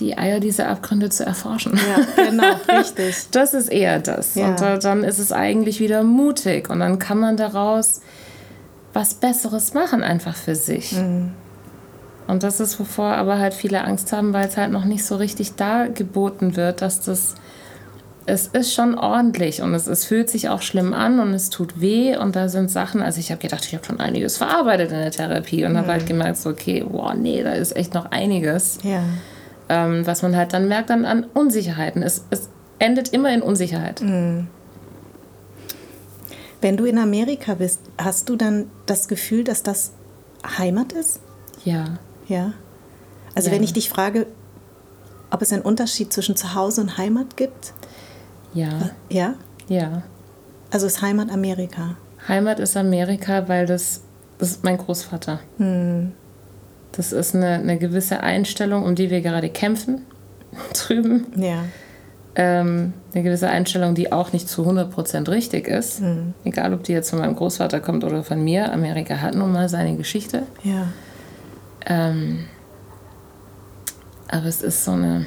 [0.00, 1.76] die Eier dieser Abgründe zu erforschen.
[1.76, 3.16] Ja, genau, richtig.
[3.32, 4.34] Das ist eher das.
[4.34, 4.48] Ja.
[4.48, 8.00] Und dann ist es eigentlich wieder mutig und dann kann man daraus
[8.92, 10.92] was Besseres machen, einfach für sich.
[10.92, 11.32] Mhm.
[12.26, 15.16] Und das ist, wovor aber halt viele Angst haben, weil es halt noch nicht so
[15.16, 17.34] richtig da geboten wird, dass das
[18.26, 21.80] es ist schon ordentlich und es, es fühlt sich auch schlimm an und es tut
[21.80, 24.98] weh und da sind Sachen, also ich habe gedacht, ich habe schon einiges verarbeitet in
[24.98, 25.78] der Therapie und mhm.
[25.78, 29.02] habe halt gemerkt, so, okay, wow, nee, da ist echt noch einiges, ja.
[29.68, 32.02] Ähm, was man halt dann merkt dann an Unsicherheiten.
[32.02, 32.48] Es, es
[32.78, 34.00] endet immer in Unsicherheit.
[34.00, 34.48] Mhm.
[36.60, 39.92] Wenn du in Amerika bist, hast du dann das Gefühl, dass das
[40.58, 41.20] Heimat ist?
[41.64, 41.98] Ja.
[42.28, 42.52] Ja.
[43.34, 43.54] Also ja.
[43.54, 44.26] wenn ich dich frage,
[45.30, 47.72] ob es einen Unterschied zwischen Zuhause und Heimat gibt?
[48.54, 48.90] Ja.
[49.10, 49.34] Ja?
[49.68, 50.02] Ja.
[50.70, 51.96] Also ist Heimat Amerika?
[52.26, 54.00] Heimat ist Amerika, weil das,
[54.38, 55.40] das ist mein Großvater.
[55.58, 56.12] Hm.
[56.96, 60.02] Das ist eine, eine gewisse Einstellung, um die wir gerade kämpfen,
[60.72, 61.26] drüben.
[61.36, 61.64] Ja.
[62.34, 66.00] Ähm, eine gewisse Einstellung, die auch nicht zu 100% richtig ist.
[66.00, 66.34] Hm.
[66.44, 68.72] Egal, ob die jetzt von meinem Großvater kommt oder von mir.
[68.72, 70.42] Amerika hat nun mal seine Geschichte.
[70.62, 70.88] Ja.
[71.86, 72.46] Ähm,
[74.28, 75.26] aber es ist so eine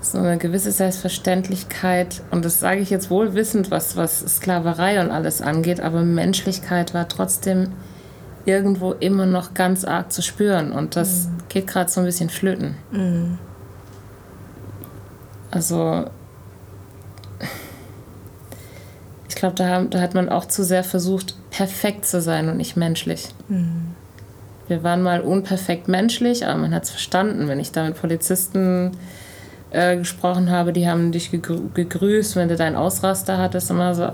[0.00, 5.10] so eine gewisse Selbstverständlichkeit, und das sage ich jetzt wohl wissend, was, was Sklaverei und
[5.10, 7.72] alles angeht, aber Menschlichkeit war trotzdem
[8.46, 10.72] irgendwo immer noch ganz arg zu spüren.
[10.72, 11.30] Und das mhm.
[11.48, 12.76] geht gerade so ein bisschen flöten.
[12.90, 13.38] Mhm.
[15.50, 16.06] Also,
[19.28, 22.76] ich glaube, da, da, hat man auch zu sehr versucht, perfekt zu sein und nicht
[22.76, 23.28] menschlich.
[23.48, 23.94] Mhm.
[24.66, 27.48] Wir waren mal unperfekt menschlich, aber man hat es verstanden.
[27.48, 28.92] Wenn ich da mit Polizisten
[29.70, 34.10] äh, gesprochen habe, die haben dich gegrüßt, wenn du deinen Ausraster hattest, immer so,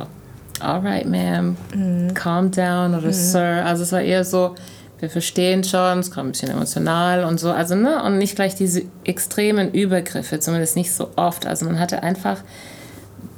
[0.63, 2.15] alright, ma'am, mhm.
[2.15, 3.13] calm down oder mhm.
[3.13, 3.65] Sir.
[3.65, 4.55] Also es war eher so,
[4.99, 7.51] wir verstehen schon, es kam ein bisschen emotional und so.
[7.51, 11.47] Also, ne, und nicht gleich diese extremen Übergriffe, zumindest nicht so oft.
[11.47, 12.43] Also man hatte einfach,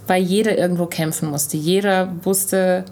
[0.07, 1.57] weil jeder irgendwo kämpfen musste.
[1.57, 2.85] Jeder wusste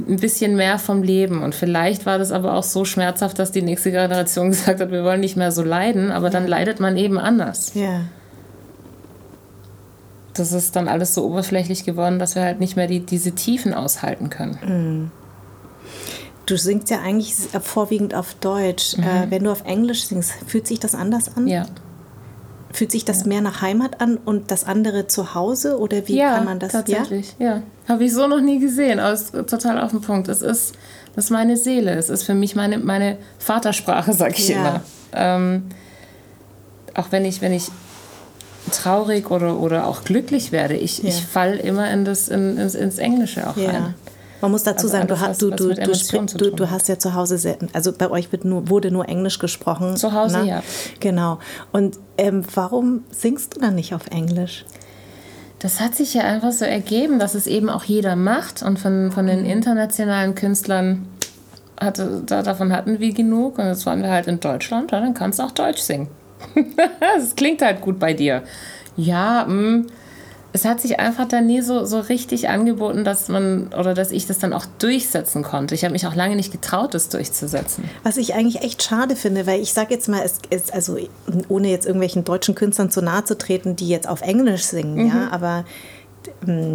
[0.00, 1.42] ein bisschen mehr vom Leben.
[1.42, 5.04] Und vielleicht war das aber auch so schmerzhaft, dass die nächste Generation gesagt hat, wir
[5.04, 7.72] wollen nicht mehr so leiden, aber dann leidet man eben anders.
[7.74, 8.00] Ja
[10.38, 13.74] das ist dann alles so oberflächlich geworden, dass wir halt nicht mehr die, diese Tiefen
[13.74, 14.58] aushalten können.
[14.64, 15.10] Mhm.
[16.46, 18.96] Du singst ja eigentlich vorwiegend auf Deutsch.
[18.96, 19.02] Mhm.
[19.02, 21.48] Äh, wenn du auf Englisch singst, fühlt sich das anders an?
[21.48, 21.66] Ja.
[22.72, 23.28] Fühlt sich das ja.
[23.28, 25.78] mehr nach Heimat an und das andere zu Hause?
[25.78, 26.72] Oder wie ja, kann man das?
[26.72, 27.46] Tatsächlich, ja.
[27.56, 27.62] ja.
[27.88, 30.28] Habe ich so noch nie gesehen, aber ist total auf den Punkt.
[30.28, 30.74] Es ist,
[31.14, 31.94] das ist meine Seele.
[31.94, 34.56] Es ist für mich meine, meine Vatersprache, sag ich ja.
[34.56, 34.80] immer.
[35.12, 35.62] Ähm,
[36.94, 37.70] auch wenn ich, wenn ich
[38.72, 40.74] traurig oder, oder auch glücklich werde.
[40.74, 41.08] Ich, ja.
[41.08, 43.70] ich falle immer in das, in, ins, ins Englische auch ja.
[43.70, 43.94] rein.
[44.40, 47.38] Man muss dazu also sagen, du, hast, du, du, du, du, hast ja zu Hause,
[47.38, 49.96] sehr, also bei euch wird nur, wurde nur Englisch gesprochen.
[49.96, 50.46] Zu Hause, ne?
[50.46, 50.62] ja.
[51.00, 51.38] Genau.
[51.72, 54.66] Und ähm, warum singst du dann nicht auf Englisch?
[55.58, 58.62] Das hat sich ja einfach so ergeben, dass es eben auch jeder macht.
[58.62, 59.50] Und von, von den mhm.
[59.50, 61.08] internationalen Künstlern
[61.80, 63.58] hatte, da, davon hatten wir genug.
[63.58, 66.08] Und jetzt waren wir halt in Deutschland, ja, dann kannst du auch Deutsch singen.
[67.18, 68.42] Es klingt halt gut bei dir.
[68.96, 69.54] Ja, mh.
[69.54, 69.86] Mm,
[70.56, 74.26] es hat sich einfach dann nie so, so richtig angeboten, dass man oder dass ich
[74.26, 75.74] das dann auch durchsetzen konnte.
[75.74, 77.84] Ich habe mich auch lange nicht getraut, das durchzusetzen.
[78.04, 80.96] Was ich eigentlich echt schade finde, weil ich sage jetzt mal, es ist also
[81.48, 85.08] ohne jetzt irgendwelchen deutschen Künstlern zu nahe zu treten, die jetzt auf Englisch singen, mhm.
[85.08, 85.66] ja, aber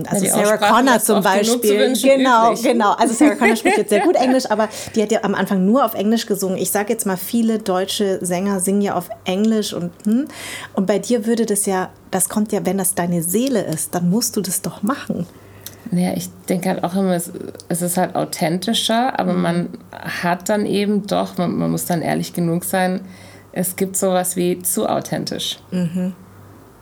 [0.07, 1.93] also ja, Sarah Connor zum Beispiel.
[1.93, 2.63] Genau, üblich.
[2.63, 2.93] genau.
[2.93, 5.85] Also Sarah Connor spricht jetzt sehr gut Englisch, aber die hat ja am Anfang nur
[5.85, 6.57] auf Englisch gesungen.
[6.57, 10.27] Ich sage jetzt mal, viele deutsche Sänger singen ja auf Englisch und hm,
[10.73, 14.09] und bei dir würde das ja, das kommt ja, wenn das deine Seele ist, dann
[14.09, 15.27] musst du das doch machen.
[15.91, 17.31] Naja, ich denke halt auch immer, es,
[17.67, 19.41] es ist halt authentischer, aber mhm.
[19.41, 23.01] man hat dann eben doch, man, man, muss dann ehrlich genug sein,
[23.51, 25.59] es gibt sowas wie zu authentisch.
[25.71, 26.13] Mhm.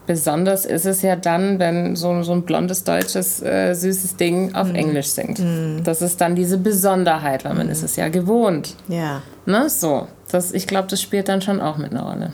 [0.09, 4.71] Besonders ist es ja dann, wenn so, so ein blondes, deutsches, äh, süßes Ding auf
[4.71, 4.75] mm.
[4.75, 5.37] Englisch singt.
[5.37, 5.83] Mm.
[5.83, 7.69] Das ist dann diese Besonderheit, weil man mm.
[7.69, 8.75] ist es ja gewohnt.
[8.87, 9.21] Ja.
[9.45, 9.69] Ne?
[9.69, 10.07] So.
[10.31, 12.33] Das, ich glaube, das spielt dann schon auch mit einer Rolle.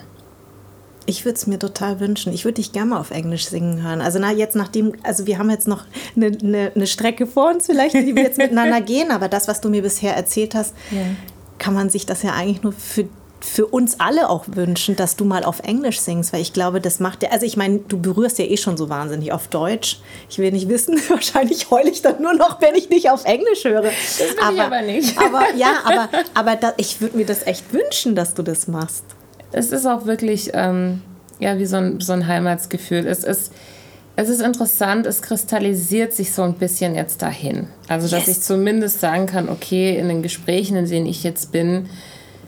[1.06, 2.32] Ich würde es mir total wünschen.
[2.32, 4.00] Ich würde dich gerne mal auf Englisch singen hören.
[4.00, 5.84] Also na, jetzt nachdem, also wir haben jetzt noch
[6.16, 9.60] eine, eine, eine Strecke vor uns vielleicht, die wir jetzt miteinander gehen, aber das, was
[9.60, 11.02] du mir bisher erzählt hast, ja.
[11.60, 13.10] kann man sich das ja eigentlich nur für
[13.46, 17.00] für uns alle auch wünschen, dass du mal auf Englisch singst, weil ich glaube, das
[17.00, 20.00] macht ja, also ich meine, du berührst ja eh schon so wahnsinnig auf Deutsch.
[20.30, 23.64] Ich will nicht wissen, wahrscheinlich heule ich dann nur noch, wenn ich nicht auf Englisch
[23.64, 23.84] höre.
[23.84, 25.18] Das will aber, ich aber nicht.
[25.26, 29.04] Aber ja, aber, aber da, ich würde mir das echt wünschen, dass du das machst.
[29.52, 31.02] Es ist auch wirklich, ähm,
[31.40, 33.06] ja, wie so ein, so ein Heimatsgefühl.
[33.08, 33.52] Es ist,
[34.16, 37.68] es ist interessant, es kristallisiert sich so ein bisschen jetzt dahin.
[37.88, 38.38] Also, dass yes.
[38.38, 41.90] ich zumindest sagen kann, okay, in den Gesprächen, in denen ich jetzt bin,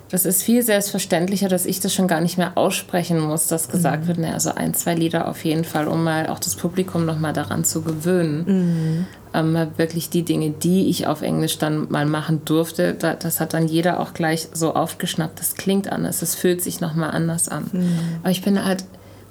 [0.09, 4.03] das ist viel selbstverständlicher, dass ich das schon gar nicht mehr aussprechen muss, dass gesagt
[4.03, 4.07] mhm.
[4.07, 7.33] wird, naja, so ein, zwei Lieder auf jeden Fall, um mal auch das Publikum nochmal
[7.33, 8.45] daran zu gewöhnen.
[8.45, 9.05] Mhm.
[9.33, 13.53] Ähm, wirklich die Dinge, die ich auf Englisch dann mal machen durfte, da, das hat
[13.53, 15.39] dann jeder auch gleich so aufgeschnappt.
[15.39, 17.65] Das klingt anders, es fühlt sich nochmal anders an.
[17.71, 17.99] Mhm.
[18.21, 18.85] Aber ich bin halt,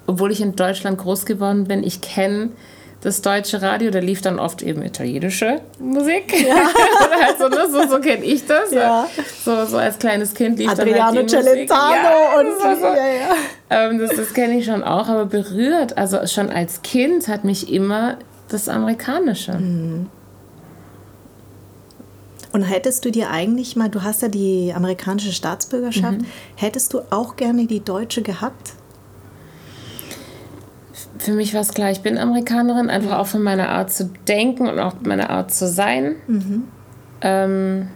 [0.05, 2.49] obwohl ich in Deutschland groß geworden bin, ich kenne
[3.01, 6.33] das deutsche Radio, da lief dann oft eben italienische Musik.
[6.47, 6.55] Ja.
[7.21, 7.67] halt so, ne?
[7.71, 8.71] so, so kenne ich das.
[8.71, 9.07] Ja.
[9.45, 12.87] So, so als kleines Kind lief Adriano dann halt Celentano ja, und so.
[12.87, 13.35] ja.
[13.69, 17.71] Ähm, das, das kenne ich schon auch, aber berührt, also schon als Kind hat mich
[17.71, 18.17] immer
[18.49, 19.53] das Amerikanische.
[19.53, 20.07] Mhm.
[22.53, 26.25] Und hättest du dir eigentlich mal, du hast ja die amerikanische Staatsbürgerschaft, mhm.
[26.55, 28.73] hättest du auch gerne die deutsche gehabt?
[31.19, 34.67] Für mich war es klar, ich bin Amerikanerin, einfach auch von meiner Art zu denken
[34.67, 36.15] und auch meiner Art zu sein.
[36.27, 36.63] Mhm.
[37.21, 37.87] Ähm,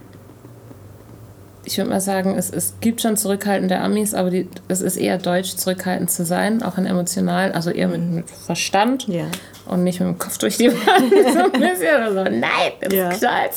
[1.64, 5.18] ich würde mal sagen, es, es gibt schon zurückhaltende Amis, aber die, es ist eher
[5.18, 9.26] deutsch, zurückhaltend zu sein, auch in emotionalen, also eher mit, mit Verstand ja.
[9.66, 12.24] und nicht mit dem Kopf durch die Wand, so ein bisschen oder so.
[12.24, 13.10] Nein, das ja.
[13.10, 13.54] knallt.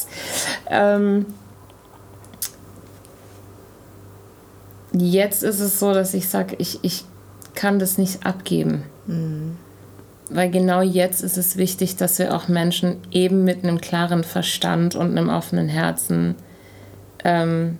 [0.68, 1.26] Ähm,
[4.92, 7.04] jetzt ist es so, dass ich sage, ich, ich
[7.54, 8.84] kann das nicht abgeben.
[9.06, 9.56] Mhm.
[10.30, 14.94] Weil genau jetzt ist es wichtig, dass wir auch Menschen eben mit einem klaren Verstand
[14.94, 16.34] und einem offenen Herzen,
[17.24, 17.78] ähm,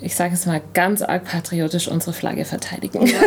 [0.00, 3.04] ich sage es mal ganz arg patriotisch, unsere Flagge verteidigen.
[3.04, 3.18] Ja.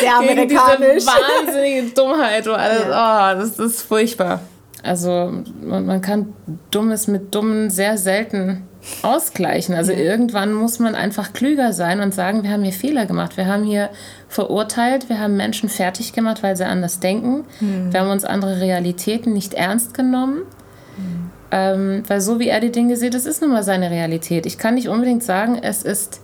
[0.00, 1.04] Sehr amerikanisch.
[1.04, 3.32] Diese wahnsinnige Dummheit, alles, ja.
[3.32, 4.40] oh, das ist furchtbar.
[4.82, 5.32] Also
[5.62, 6.34] man, man kann
[6.70, 8.68] Dummes mit Dummen sehr selten
[9.02, 9.74] ausgleichen.
[9.74, 9.98] Also ja.
[9.98, 13.36] irgendwann muss man einfach klüger sein und sagen, wir haben hier Fehler gemacht.
[13.36, 13.90] Wir haben hier
[14.28, 17.44] verurteilt, wir haben Menschen fertig gemacht, weil sie anders denken.
[17.60, 17.92] Mhm.
[17.92, 20.42] Wir haben uns andere Realitäten nicht ernst genommen.
[20.96, 21.30] Mhm.
[21.50, 24.46] Ähm, weil so wie er die Dinge sieht, das ist nun mal seine Realität.
[24.46, 26.20] Ich kann nicht unbedingt sagen, es ist...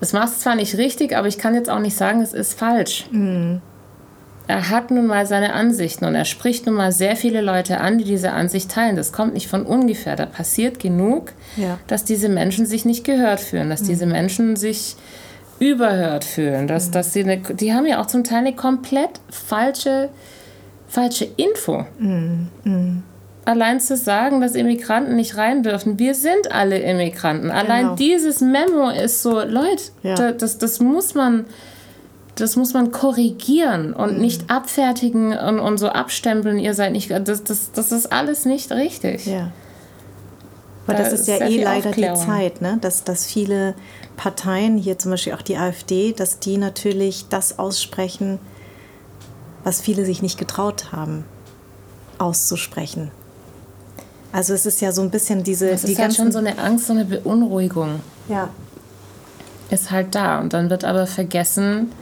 [0.00, 2.58] Es macht es zwar nicht richtig, aber ich kann jetzt auch nicht sagen, es ist
[2.58, 3.06] falsch.
[3.12, 3.62] Mhm
[4.52, 7.96] er hat nun mal seine Ansichten und er spricht nun mal sehr viele Leute an,
[7.96, 8.96] die diese Ansicht teilen.
[8.96, 10.14] Das kommt nicht von ungefähr.
[10.14, 11.78] Da passiert genug, ja.
[11.86, 13.86] dass diese Menschen sich nicht gehört fühlen, dass mhm.
[13.86, 14.96] diese Menschen sich
[15.58, 16.92] überhört fühlen, dass, mhm.
[16.92, 20.10] dass sie eine, die haben ja auch zum Teil eine komplett falsche,
[20.86, 21.86] falsche Info.
[21.98, 22.48] Mhm.
[22.64, 23.02] mhm.
[23.44, 25.98] Allein zu sagen, dass Immigranten nicht rein dürfen.
[25.98, 27.50] Wir sind alle Immigranten.
[27.50, 27.96] Allein genau.
[27.96, 30.30] dieses Memo ist so, Leute, ja.
[30.30, 31.46] das, das muss man
[32.34, 34.20] das muss man korrigieren und mhm.
[34.20, 37.10] nicht abfertigen und, und so abstempeln, ihr seid nicht.
[37.10, 39.26] Das, das, das ist alles nicht richtig.
[39.26, 39.50] Ja.
[40.86, 42.18] Aber da das ist ja eh leider Aufklärung.
[42.18, 42.78] die Zeit, ne?
[42.80, 43.74] dass, dass viele
[44.16, 48.38] Parteien, hier zum Beispiel auch die AfD, dass die natürlich das aussprechen,
[49.62, 51.24] was viele sich nicht getraut haben,
[52.18, 53.12] auszusprechen.
[54.32, 55.68] Also es ist ja so ein bisschen diese.
[55.68, 58.00] Es ist die halt schon so eine Angst, so eine Beunruhigung.
[58.28, 58.48] Ja.
[59.70, 60.40] Ist halt da.
[60.40, 61.92] Und dann wird aber vergessen,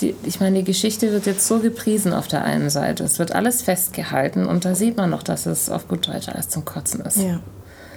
[0.00, 3.04] die, ich meine, die Geschichte wird jetzt so gepriesen auf der einen Seite.
[3.04, 6.48] Es wird alles festgehalten und da sieht man noch, dass es auf gut Deutsch alles
[6.48, 7.18] zum Kotzen ist.
[7.18, 7.40] Ja.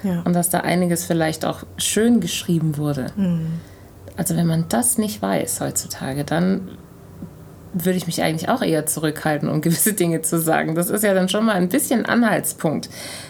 [0.03, 0.21] Ja.
[0.25, 3.07] Und dass da einiges vielleicht auch schön geschrieben wurde.
[3.15, 3.61] Mhm.
[4.17, 6.69] Also wenn man das nicht weiß heutzutage, dann
[7.73, 10.75] würde ich mich eigentlich auch eher zurückhalten, um gewisse Dinge zu sagen.
[10.75, 12.89] Das ist ja dann schon mal ein bisschen Anhaltspunkt.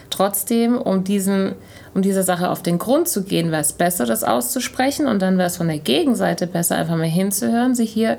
[0.10, 1.54] Trotzdem, um, diesen,
[1.94, 5.38] um dieser Sache auf den Grund zu gehen, wäre es besser, das auszusprechen und dann
[5.38, 8.18] wäre es von der Gegenseite besser, einfach mal hinzuhören, sich hier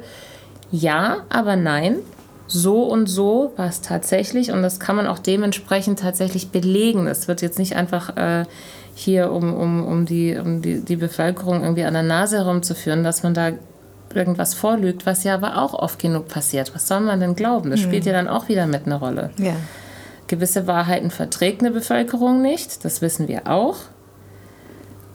[0.70, 1.96] ja, aber nein.
[2.46, 7.06] So und so war es tatsächlich und das kann man auch dementsprechend tatsächlich belegen.
[7.06, 8.44] Es wird jetzt nicht einfach äh,
[8.94, 13.22] hier, um, um, um, die, um die, die Bevölkerung irgendwie an der Nase herumzuführen, dass
[13.22, 13.52] man da
[14.14, 16.74] irgendwas vorlügt, was ja aber auch oft genug passiert.
[16.74, 17.70] Was soll man denn glauben?
[17.70, 18.08] Das spielt mhm.
[18.08, 19.30] ja dann auch wieder mit einer Rolle.
[19.38, 19.56] Ja.
[20.26, 23.76] Gewisse Wahrheiten verträgt eine Bevölkerung nicht, das wissen wir auch.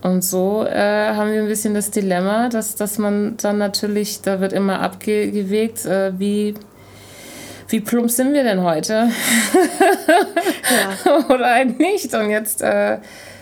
[0.02, 4.40] Und so äh, haben wir ein bisschen das Dilemma, dass, dass man dann natürlich, da
[4.40, 6.54] wird immer abgewegt, äh, wie,
[7.68, 9.10] wie plump sind wir denn heute?
[11.06, 11.18] ja.
[11.30, 12.14] Oder halt nicht.
[12.14, 13.00] Und jetzt äh,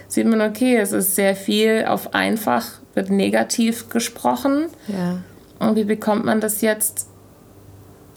[0.08, 4.66] sieht man, okay, es ist sehr viel auf einfach, wird negativ gesprochen.
[4.88, 5.20] Ja.
[5.60, 7.08] Und wie bekommt man das jetzt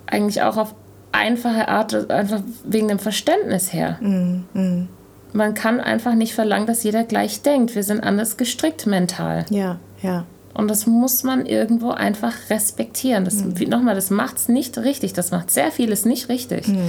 [0.07, 0.75] eigentlich auch auf
[1.13, 3.99] einfache Art, einfach wegen dem Verständnis her?
[4.01, 4.89] Mm, mm
[5.33, 7.75] man kann einfach nicht verlangen, dass jeder gleich denkt.
[7.75, 9.47] Wir sind anders gestrickt mental.
[9.51, 10.25] Ja, ja.
[10.55, 13.25] Und das muss man irgendwo einfach respektieren.
[13.25, 13.69] Das, mhm.
[13.69, 15.13] Nochmal, das macht es nicht richtig.
[15.13, 16.69] Das macht sehr vieles nicht richtig.
[16.69, 16.89] Mhm.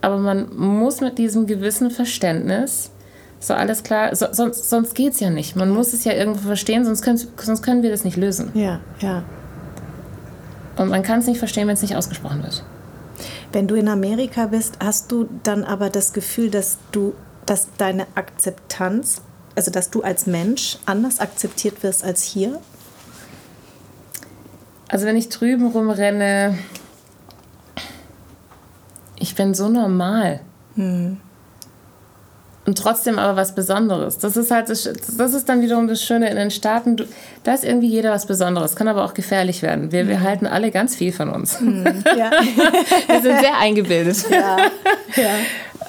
[0.00, 2.90] Aber man muss mit diesem gewissen Verständnis,
[3.40, 5.56] so alles klar, so, sonst, sonst geht es ja nicht.
[5.56, 8.50] Man muss es ja irgendwo verstehen, sonst können, sonst können wir das nicht lösen.
[8.54, 9.22] Ja, ja.
[10.76, 12.64] Und man kann es nicht verstehen, wenn es nicht ausgesprochen wird.
[13.52, 17.14] Wenn du in Amerika bist, hast du dann aber das Gefühl, dass du,
[17.46, 19.22] dass deine Akzeptanz,
[19.54, 22.60] also dass du als Mensch anders akzeptiert wirst als hier?
[24.88, 26.58] Also wenn ich drüben rumrenne,
[29.18, 30.40] ich bin so normal.
[30.76, 31.18] Hm.
[32.66, 34.18] Und trotzdem aber was Besonderes.
[34.18, 34.88] Das ist halt das,
[35.18, 36.96] das ist dann wiederum das Schöne in den Staaten.
[37.42, 38.74] Da ist irgendwie jeder was Besonderes.
[38.74, 39.92] Kann aber auch gefährlich werden.
[39.92, 40.22] Wir, wir hm.
[40.22, 41.60] halten alle ganz viel von uns.
[41.60, 42.30] Mhm, ja.
[43.08, 44.24] wir sind sehr eingebildet.
[44.30, 44.56] Ja.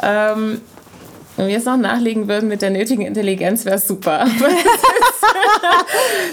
[0.01, 0.33] ja.
[0.33, 0.61] ähm,
[1.37, 4.25] wenn wir es noch nachlegen würden mit der nötigen Intelligenz, wäre es super.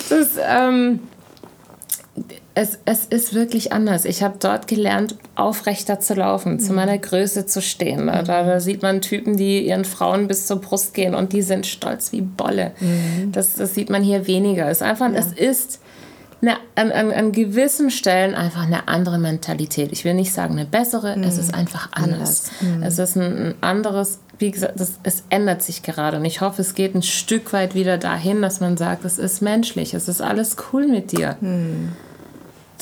[0.09, 1.01] das, ist, ähm,
[2.55, 4.05] es, es ist wirklich anders.
[4.05, 6.61] Ich habe dort gelernt, aufrechter zu laufen, mhm.
[6.61, 8.07] zu meiner Größe zu stehen.
[8.07, 11.67] Da, da, sieht man Typen, die ihren Frauen bis zur Brust gehen und die sind
[11.67, 12.73] stolz wie Bolle.
[12.81, 13.33] Mhm.
[13.33, 14.69] Das, das sieht man hier weniger.
[14.69, 15.19] Es ist einfach, ja.
[15.19, 15.81] es ist
[16.43, 19.93] eine, an, an, an gewissen Stellen einfach eine andere Mentalität.
[19.93, 21.23] Ich will nicht sagen eine bessere, mhm.
[21.23, 22.51] es ist einfach anders.
[22.51, 22.53] anders.
[22.61, 22.83] Mhm.
[22.83, 26.63] Es ist ein, ein anderes, wie gesagt, das, es ändert sich gerade und ich hoffe,
[26.63, 30.21] es geht ein Stück weit wieder dahin, dass man sagt, es ist menschlich, es ist
[30.21, 31.37] alles cool mit dir.
[31.41, 31.93] Mhm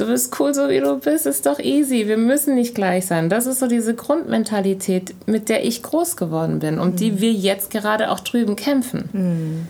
[0.01, 2.09] du bist cool, so wie du bist, ist doch easy.
[2.09, 3.29] Wir müssen nicht gleich sein.
[3.29, 6.97] Das ist so diese Grundmentalität, mit der ich groß geworden bin und mhm.
[6.97, 9.69] die wir jetzt gerade auch drüben kämpfen.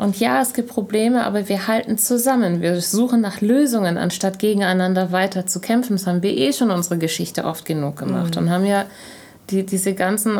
[0.00, 0.04] Mhm.
[0.04, 2.60] Und ja, es gibt Probleme, aber wir halten zusammen.
[2.60, 5.96] Wir suchen nach Lösungen, anstatt gegeneinander weiter zu kämpfen.
[5.96, 8.42] Das haben wir eh schon unsere Geschichte oft genug gemacht mhm.
[8.42, 8.84] und haben ja
[9.50, 10.38] die, diese ganzen,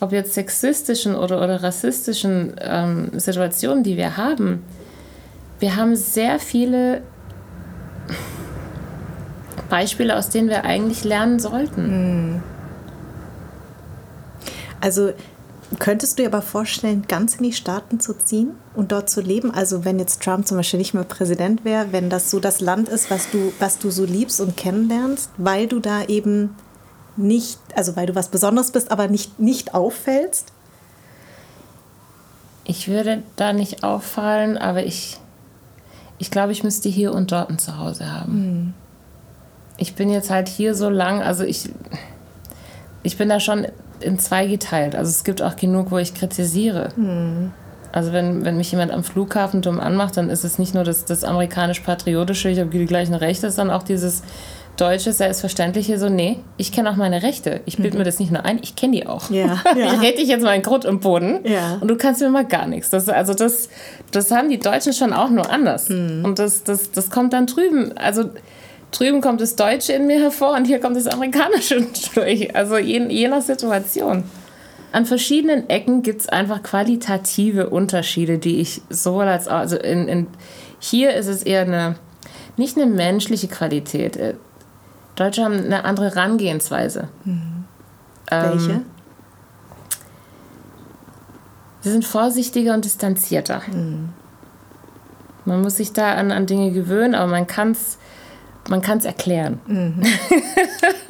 [0.00, 4.62] ob jetzt sexistischen oder, oder rassistischen ähm, Situationen, die wir haben,
[5.58, 7.02] wir haben sehr viele
[9.70, 11.84] Beispiele, aus denen wir eigentlich lernen sollten.
[11.84, 12.42] Hm.
[14.80, 15.12] Also
[15.78, 19.50] könntest du dir aber vorstellen, ganz in die Staaten zu ziehen und dort zu leben?
[19.52, 22.88] Also wenn jetzt Trump zum Beispiel nicht mehr Präsident wäre, wenn das so das Land
[22.88, 26.54] ist, was du, was du so liebst und kennenlernst, weil du da eben
[27.16, 30.52] nicht, also weil du was Besonderes bist, aber nicht, nicht auffällst?
[32.64, 35.18] Ich würde da nicht auffallen, aber ich,
[36.18, 38.32] ich glaube, ich müsste hier und dort ein Zuhause haben.
[38.32, 38.74] Hm
[39.76, 41.68] ich bin jetzt halt hier so lang, also ich,
[43.02, 43.66] ich bin da schon
[44.00, 44.94] in zwei geteilt.
[44.94, 46.90] Also es gibt auch genug, wo ich kritisiere.
[46.96, 47.52] Mhm.
[47.92, 51.06] Also wenn, wenn mich jemand am Flughafen dumm anmacht, dann ist es nicht nur das,
[51.06, 54.22] das amerikanisch-patriotische, ich habe die gleichen Rechte, sondern auch dieses
[54.76, 57.60] deutsche, selbstverständliche, so, nee, ich kenne auch meine Rechte.
[57.64, 57.98] Ich bilde mhm.
[57.98, 59.30] mir das nicht nur ein, ich kenne die auch.
[59.30, 59.94] Ja, ja.
[59.94, 61.78] Ich rede dich jetzt mal in Grund und Boden ja.
[61.80, 62.90] und du kannst mir mal gar nichts.
[62.90, 63.68] Das, also das,
[64.10, 65.88] das haben die Deutschen schon auch nur anders.
[65.88, 66.24] Mhm.
[66.24, 67.96] Und das, das, das kommt dann drüben.
[67.96, 68.24] Also
[68.90, 72.54] drüben kommt das Deutsche in mir hervor und hier kommt das Amerikanische durch.
[72.54, 74.24] Also je, je nach Situation.
[74.92, 80.08] An verschiedenen Ecken gibt es einfach qualitative Unterschiede, die ich sowohl als auch, also in,
[80.08, 80.26] in,
[80.78, 81.96] hier ist es eher eine,
[82.56, 84.16] nicht eine menschliche Qualität.
[84.16, 84.34] Äh,
[85.16, 87.08] Deutsche haben eine andere Herangehensweise.
[87.24, 87.64] Mhm.
[88.30, 88.70] Welche?
[88.70, 88.84] Ähm,
[91.80, 93.62] sie sind vorsichtiger und distanzierter.
[93.70, 94.10] Mhm.
[95.44, 97.98] Man muss sich da an, an Dinge gewöhnen, aber man kann es
[98.68, 99.60] man kann es erklären.
[99.66, 100.02] Mhm.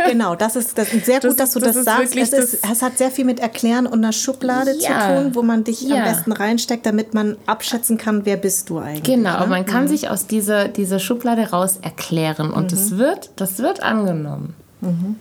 [0.07, 2.17] genau, das ist, das ist sehr gut, das, dass du das, das sagst.
[2.17, 4.89] Es, ist, es, hat sehr viel mit Erklären und einer Schublade ja.
[4.89, 5.97] zu tun, wo man dich ja.
[5.97, 9.03] am besten reinsteckt, damit man abschätzen kann, wer bist du eigentlich.
[9.03, 9.47] Genau, ne?
[9.47, 9.89] man kann mhm.
[9.89, 12.69] sich aus dieser, dieser Schublade raus erklären und mhm.
[12.69, 14.55] das, wird, das wird angenommen.
[14.81, 15.17] Mhm.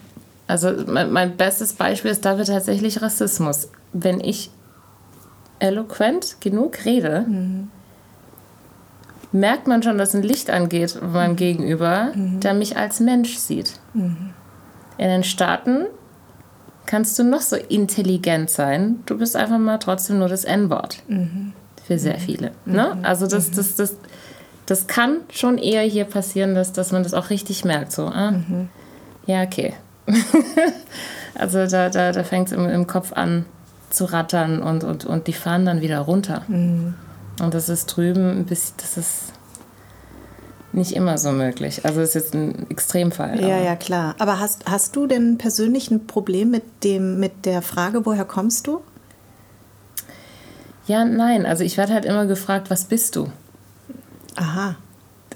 [0.47, 3.69] Also mein, mein bestes Beispiel ist da wird tatsächlich Rassismus.
[3.93, 4.51] Wenn ich
[5.59, 7.71] eloquent genug rede, mhm
[9.36, 11.36] merkt man schon, dass ein Licht angeht beim mhm.
[11.36, 12.39] Gegenüber, mhm.
[12.39, 13.73] der mich als Mensch sieht.
[13.93, 14.33] Mhm.
[14.97, 15.86] In den Staaten
[16.86, 21.03] kannst du noch so intelligent sein, du bist einfach mal trotzdem nur das N-Wort.
[21.07, 21.53] Mhm.
[21.86, 22.21] Für sehr mhm.
[22.21, 22.51] viele.
[22.65, 22.93] Ne?
[22.95, 23.05] Mhm.
[23.05, 23.97] Also das, das, das,
[24.65, 27.91] das kann schon eher hier passieren, dass, dass man das auch richtig merkt.
[27.91, 28.33] So, ah,
[29.25, 29.73] ja, okay.
[31.36, 33.45] also da, da, da fängt es im, im Kopf an
[33.89, 36.43] zu rattern und, und, und die fahren dann wieder runter.
[37.41, 39.33] Und das ist drüben ein bisschen, das ist
[40.75, 41.86] nicht immer so möglich.
[41.86, 43.41] Also das ist jetzt ein Extremfall.
[43.41, 44.15] Ja, ja, klar.
[44.19, 48.67] Aber hast, hast du denn persönlich ein Problem mit, dem, mit der Frage, woher kommst
[48.67, 48.81] du?
[50.88, 51.45] Ja, nein.
[51.45, 53.29] Also ich werde halt immer gefragt, was bist du?
[54.36, 54.75] Aha.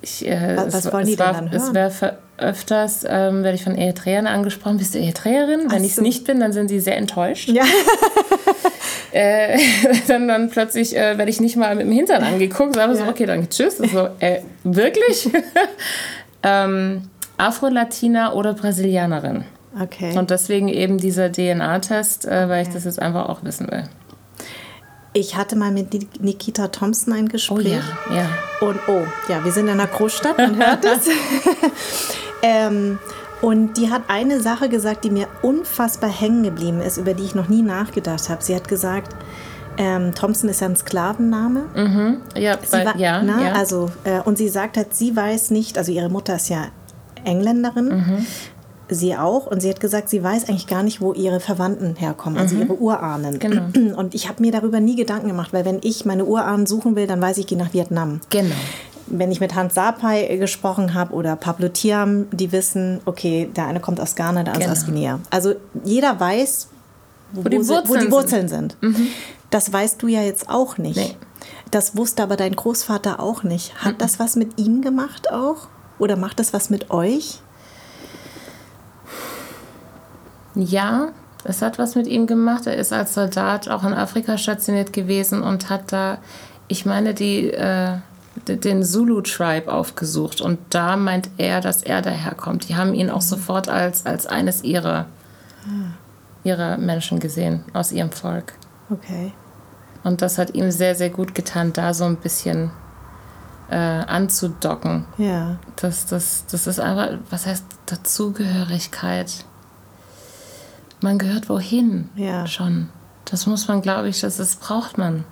[0.02, 1.62] Ich, äh, was, was wollen die denn war, dann hören?
[1.62, 5.72] Es wäre öfters, ähm, werde ich von Eritreern angesprochen, bist du Eritreerin?
[5.72, 5.86] Wenn so.
[5.86, 7.50] ich es nicht bin, dann sind sie sehr enttäuscht.
[7.50, 7.64] Ja.
[9.12, 9.58] äh,
[10.08, 13.06] dann, dann plötzlich äh, werde ich nicht mal mit dem Hintern angeguckt, sage ja.
[13.06, 13.78] so, okay, danke, tschüss.
[13.78, 15.30] So, äh, wirklich?
[16.44, 17.04] ähm,
[17.38, 19.46] Afro-Latina oder Brasilianerin.
[19.80, 20.18] Okay.
[20.18, 23.84] Und deswegen eben dieser DNA-Test, äh, weil ich das jetzt einfach auch wissen will.
[25.14, 27.80] Ich hatte mal mit Nikita Thompson ein Gespräch.
[28.10, 28.68] Oh ja, ja.
[28.68, 31.10] Und oh, ja, wir sind in einer Großstadt, man hört es.
[32.44, 33.00] ähm,
[33.42, 37.36] Und die hat eine Sache gesagt, die mir unfassbar hängen geblieben ist, über die ich
[37.36, 38.44] noch nie nachgedacht habe.
[38.44, 39.16] Sie hat gesagt,
[39.78, 41.62] ähm, Thompson ist ja ein Sklavenname.
[41.74, 42.18] Mhm.
[42.36, 43.36] Ja, war, ja, ne?
[43.46, 43.52] ja.
[43.54, 46.66] Also, äh, und sie sagt halt, sie weiß nicht, also ihre Mutter ist ja
[47.24, 48.26] Engländerin, Mhm.
[48.90, 49.48] sie auch.
[49.48, 52.74] Und sie hat gesagt, sie weiß eigentlich gar nicht, wo ihre Verwandten herkommen, also ihre
[52.78, 53.36] Urahnen.
[53.36, 53.40] Mhm.
[53.40, 53.98] Genau.
[53.98, 57.08] Und ich habe mir darüber nie Gedanken gemacht, weil wenn ich meine Urahnen suchen will,
[57.08, 58.20] dann weiß ich, ich gehe nach Vietnam.
[58.30, 58.56] Genau.
[59.12, 63.80] Wenn ich mit Hans Sapai gesprochen habe oder Pablo Thiam, die wissen, okay, der eine
[63.80, 64.80] kommt aus Ghana, der andere Genau.
[64.80, 65.20] aus Guinea.
[65.30, 66.68] Also jeder weiß,
[67.32, 68.78] wo, die sie- wo Wurzeln die Wurzeln sind.
[69.50, 70.98] Das weißt du ja jetzt auch nicht.
[70.98, 71.16] Nee.
[71.72, 73.84] Das wusste aber dein Großvater auch nicht.
[73.84, 75.68] Hat das was mit ihm gemacht auch?
[75.98, 77.40] Oder macht das was mit euch?
[80.56, 81.10] Ja,
[81.44, 82.68] es hat was mit ihm gemacht.
[82.68, 86.18] Er ist als Soldat auch in Afrika stationiert gewesen und hat da,
[86.68, 87.98] ich meine, die, äh,
[88.48, 90.42] den Zulu-Tribe aufgesucht.
[90.42, 92.70] Und da meint er, dass er daherkommt.
[92.70, 95.06] Die haben ihn auch sofort als, als eines ihrer,
[96.44, 98.54] ihrer Menschen gesehen, aus ihrem Volk.
[98.90, 99.34] Okay.
[100.04, 102.72] Und das hat ihm sehr, sehr gut getan, da so ein bisschen
[103.70, 105.06] äh, anzudocken.
[105.18, 105.58] Ja.
[105.76, 109.46] Das, das, das ist einfach, was heißt Dazugehörigkeit?
[111.02, 112.48] Man gehört wohin Ja.
[112.48, 112.90] schon.
[113.26, 115.24] Das muss man, glaube ich, das, das braucht man,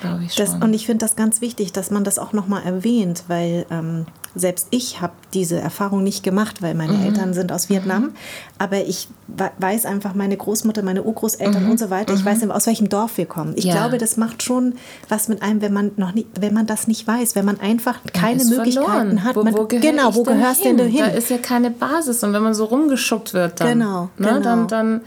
[0.00, 0.62] glaube ich Das, schon.
[0.62, 4.66] und ich finde das ganz wichtig, dass man das auch nochmal erwähnt, weil ähm, selbst
[4.70, 7.04] ich habe diese Erfahrung nicht gemacht, weil meine Mhm.
[7.04, 8.10] Eltern sind aus Vietnam.
[8.58, 11.70] Aber ich we- weiß einfach, meine Großmutter, meine Urgroßeltern Mhm.
[11.70, 13.52] und so weiter, ich weiß, aus welchem Dorf wir kommen.
[13.56, 13.74] Ich Ja.
[13.74, 14.74] glaube, das macht schon
[15.08, 18.00] was mit einem, wenn man noch nie, wenn man das nicht weiß, wenn man einfach
[18.12, 19.24] keine Möglichkeiten verloren.
[19.24, 19.36] hat.
[19.36, 21.00] Wo, man, wo gehör genau, wo denn gehörst denn du hin?
[21.04, 22.22] Da ist ja keine Basis.
[22.24, 24.40] Und wenn man so rumgeschuckt wird, dann, Genau, ne, genau.
[24.40, 25.00] dann, dann,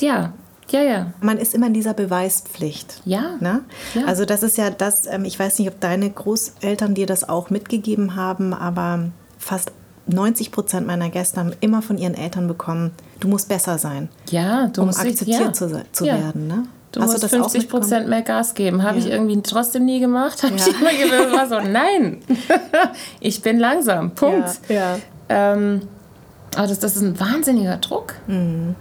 [0.00, 0.32] ja,
[0.72, 1.12] ja, ja.
[1.20, 3.00] man ist immer in dieser Beweispflicht.
[3.04, 3.36] Ja.
[3.40, 3.60] Ne?
[3.94, 4.04] Ja.
[4.06, 7.50] Also das ist ja das, ähm, ich weiß nicht, ob deine Großeltern dir das auch
[7.50, 9.04] mitgegeben haben, aber
[9.38, 9.72] fast
[10.06, 14.66] 90 Prozent meiner Gäste haben immer von ihren Eltern bekommen, du musst besser sein, Ja,
[14.66, 15.52] du um musst akzeptiert ja.
[15.52, 16.18] zu, zu Ja.
[16.18, 16.48] werden.
[16.48, 16.64] Ne?
[16.90, 17.82] Du Hast musst auch 50 mitbekommen?
[17.82, 18.82] Prozent mehr Gas geben.
[18.82, 20.42] Habe ich irgendwie trotzdem nie gemacht.
[20.42, 22.18] Habe ich immer gewusst, war so, nein,
[23.20, 24.10] ich bin langsam.
[24.10, 24.48] Punkt.
[24.68, 24.98] Ja, ja.
[25.28, 25.82] Ähm,
[26.54, 28.74] aber das, das ist ein wahnsinniger Druck, Mhm.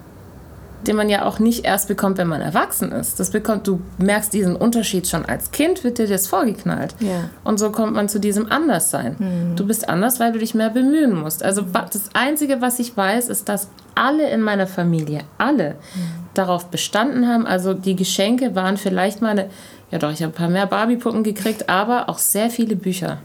[0.87, 3.19] Den man ja auch nicht erst bekommt, wenn man erwachsen ist.
[3.19, 6.95] Das bekommt, du merkst diesen Unterschied schon als Kind, wird dir das vorgeknallt.
[6.99, 7.07] Ja.
[7.19, 7.29] Mhm.
[7.43, 9.53] Und so kommt man zu diesem Anderssein.
[9.55, 11.43] Du bist anders, weil du dich mehr bemühen musst.
[11.43, 15.99] Also das Einzige, was ich weiß, ist, dass alle in meiner Familie, alle, Mhm.
[16.33, 17.45] darauf bestanden haben.
[17.45, 19.49] Also die Geschenke waren vielleicht mal eine,
[19.91, 23.17] ja doch, ich habe ein paar mehr Barbiepuppen gekriegt, aber auch sehr viele Bücher.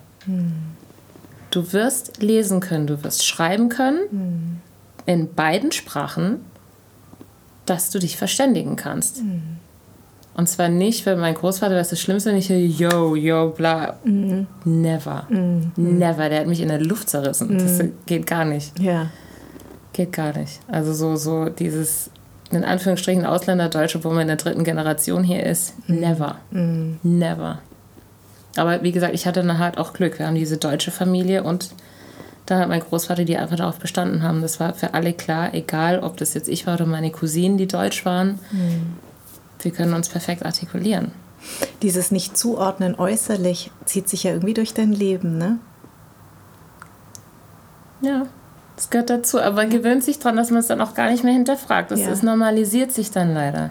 [1.51, 4.61] Du wirst lesen können, du wirst schreiben können,
[5.07, 6.41] in beiden Sprachen,
[7.67, 9.23] dass du dich verständigen kannst.
[10.35, 13.97] Und zwar nicht, weil mein Großvater, das ist das Schlimmste, nicht yo, yo, bla.
[14.05, 15.27] Never.
[15.77, 16.29] Never.
[16.29, 17.59] Der hat mich in der Luft zerrissen.
[17.59, 18.79] Das geht gar nicht.
[18.79, 19.11] Ja.
[19.93, 20.61] Geht gar nicht.
[20.69, 22.11] Also so, so dieses,
[22.51, 25.75] in Anführungsstrichen, Ausländerdeutsche, wo man in der dritten Generation hier ist.
[25.89, 26.37] Never.
[27.03, 27.61] Never.
[28.57, 30.19] Aber wie gesagt, ich hatte dann halt auch Glück.
[30.19, 31.71] Wir haben diese deutsche Familie und
[32.47, 34.41] da hat mein Großvater, die einfach darauf bestanden haben.
[34.41, 37.67] Das war für alle klar, egal ob das jetzt ich war oder meine Cousinen, die
[37.67, 38.39] deutsch waren.
[39.61, 41.11] Wir können uns perfekt artikulieren.
[41.83, 45.59] Dieses Nicht-Zuordnen äußerlich zieht sich ja irgendwie durch dein Leben, ne?
[48.01, 48.27] Ja,
[48.77, 49.41] das gehört dazu.
[49.41, 51.91] Aber man gewöhnt sich dran, dass man es dann auch gar nicht mehr hinterfragt.
[51.91, 52.11] Das Ja.
[52.11, 53.71] ist, normalisiert sich dann leider.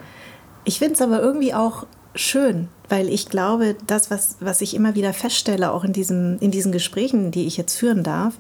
[0.63, 4.95] Ich finde es aber irgendwie auch schön, weil ich glaube, das, was, was ich immer
[4.95, 8.33] wieder feststelle, auch in, diesem, in diesen Gesprächen, die ich jetzt führen darf,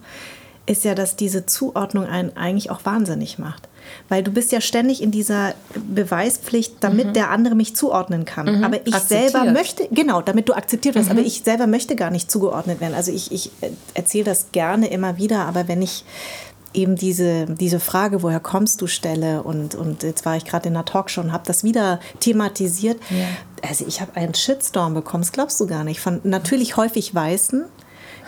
[0.67, 3.67] ist ja, dass diese Zuordnung einen eigentlich auch wahnsinnig macht.
[4.09, 8.63] Weil du bist ja ständig in dieser Beweispflicht, damit der andere mich zuordnen kann.
[8.63, 8.93] Aber ich Mhm.
[8.93, 9.21] Akzeptiert.
[9.25, 9.31] Mhm.
[9.31, 12.95] selber möchte, genau, damit du akzeptiert wirst, aber ich selber möchte gar nicht zugeordnet werden.
[12.95, 13.51] Also ich, ich
[13.93, 16.03] erzähle das gerne immer wieder, aber wenn ich
[16.75, 20.75] eben diese, diese Frage, woher kommst du, stelle und, und jetzt war ich gerade in
[20.75, 22.97] einer Talkshow und habe das wieder thematisiert.
[23.09, 23.25] Ja.
[23.67, 27.65] Also ich habe einen Shitstorm bekommen, das glaubst du gar nicht, von natürlich häufig Weißen,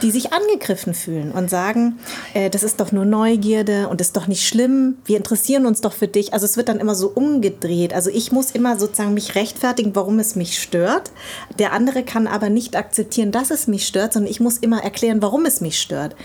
[0.01, 1.99] die sich angegriffen fühlen und sagen,
[2.33, 5.93] äh, das ist doch nur Neugierde und ist doch nicht schlimm, wir interessieren uns doch
[5.93, 6.33] für dich.
[6.33, 7.93] Also es wird dann immer so umgedreht.
[7.93, 11.11] Also ich muss immer sozusagen mich rechtfertigen, warum es mich stört.
[11.59, 15.21] Der andere kann aber nicht akzeptieren, dass es mich stört, sondern ich muss immer erklären,
[15.21, 16.15] warum es mich stört.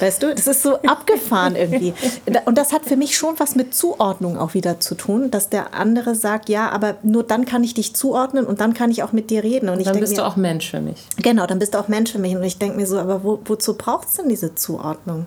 [0.00, 1.94] Weißt du, das ist so abgefahren irgendwie.
[2.44, 5.74] Und das hat für mich schon was mit Zuordnung auch wieder zu tun, dass der
[5.74, 9.12] andere sagt, ja, aber nur dann kann ich dich zuordnen und dann kann ich auch
[9.12, 9.68] mit dir reden.
[9.68, 10.98] Und ich Dann bist mir, du auch Mensch für mich.
[11.16, 12.36] Genau, dann bist du auch Mensch für mich.
[12.36, 15.26] Und ich denke mir so, aber wo, wozu braucht es denn diese Zuordnung?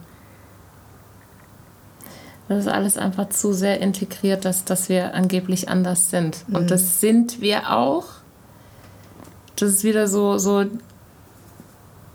[2.48, 6.44] Das ist alles einfach zu sehr integriert, dass, dass wir angeblich anders sind.
[6.52, 8.06] Und das sind wir auch.
[9.56, 10.66] Das ist wieder so, so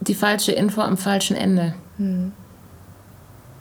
[0.00, 1.74] die falsche Info am falschen Ende.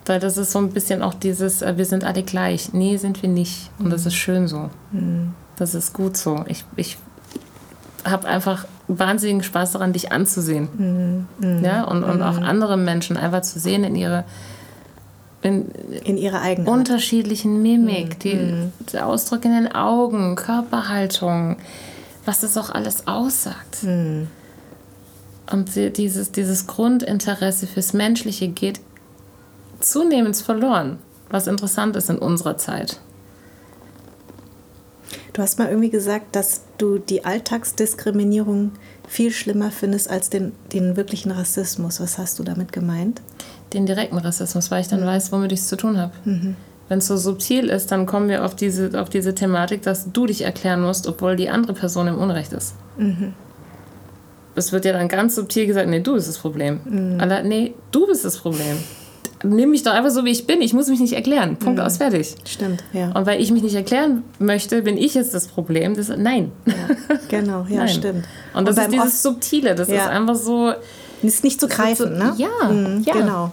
[0.05, 2.73] Weil das ist so ein bisschen auch dieses, äh, wir sind alle gleich.
[2.73, 3.71] Nee, sind wir nicht.
[3.79, 4.69] Und das ist schön so.
[4.91, 5.33] Mhm.
[5.55, 6.43] Das ist gut so.
[6.47, 6.97] Ich, ich
[8.03, 11.27] habe einfach wahnsinnigen Spaß daran, dich anzusehen.
[11.39, 11.63] Mhm.
[11.63, 11.83] Ja?
[11.83, 12.45] Und, und auch mhm.
[12.45, 14.25] andere Menschen einfach zu sehen in ihre
[15.41, 15.69] in,
[16.03, 18.19] in ihrer eigenen unterschiedlichen Mimik, mhm.
[18.19, 18.71] die, mhm.
[18.91, 21.57] der Ausdruck in den Augen, Körperhaltung,
[22.25, 23.83] was das auch alles aussagt.
[23.83, 24.27] Mhm.
[25.51, 28.79] Und dieses, dieses Grundinteresse fürs Menschliche geht
[29.79, 30.97] zunehmend verloren,
[31.29, 32.99] was interessant ist in unserer Zeit.
[35.35, 38.71] Du hast mal irgendwie gesagt, dass du die Alltagsdiskriminierung
[39.05, 41.99] viel schlimmer findest als den, den wirklichen Rassismus.
[41.99, 43.21] Was hast du damit gemeint?
[43.73, 45.07] Den direkten Rassismus, weil ich dann mhm.
[45.07, 46.13] weiß, womit ich es zu tun habe.
[46.23, 46.55] Mhm.
[46.87, 50.25] Wenn es so subtil ist, dann kommen wir auf diese, auf diese Thematik, dass du
[50.25, 52.75] dich erklären musst, obwohl die andere Person im Unrecht ist.
[52.97, 53.33] Mhm.
[54.55, 56.79] Es wird ja dann ganz subtil gesagt, nee, du bist das Problem.
[56.85, 57.19] Mhm.
[57.19, 58.77] Alla, nee, du bist das Problem
[59.49, 60.61] nimm mich doch einfach so, wie ich bin.
[60.61, 61.57] Ich muss mich nicht erklären.
[61.57, 61.85] Punkt mhm.
[61.85, 62.35] aus, fertig.
[62.45, 63.11] Stimmt, ja.
[63.11, 65.95] Und weil ich mich nicht erklären möchte, bin ich jetzt das Problem.
[65.95, 66.51] Das, nein.
[66.65, 66.73] Ja,
[67.29, 67.89] genau, ja, nein.
[67.89, 68.25] stimmt.
[68.53, 69.75] Und das Und ist dieses Subtile.
[69.75, 70.03] Das ja.
[70.03, 70.73] ist einfach so...
[71.21, 72.33] Ist nicht zu greifen, so, ne?
[72.37, 73.13] Ja, mhm, ja.
[73.13, 73.51] Genau.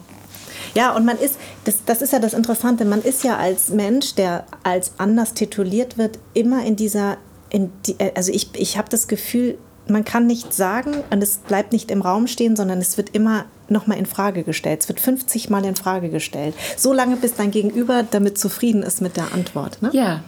[0.75, 4.15] Ja, und man ist, das, das ist ja das Interessante, man ist ja als Mensch,
[4.15, 7.17] der als anders tituliert wird, immer in dieser,
[7.49, 9.57] in die, also ich, ich habe das Gefühl,
[9.87, 13.45] man kann nicht sagen und es bleibt nicht im Raum stehen, sondern es wird immer
[13.69, 14.81] nochmal in Frage gestellt.
[14.81, 16.55] Es wird 50 Mal in Frage gestellt.
[16.77, 19.81] So lange, bis dein Gegenüber damit zufrieden ist mit der Antwort.
[19.81, 19.89] Ne?
[19.93, 20.21] Ja,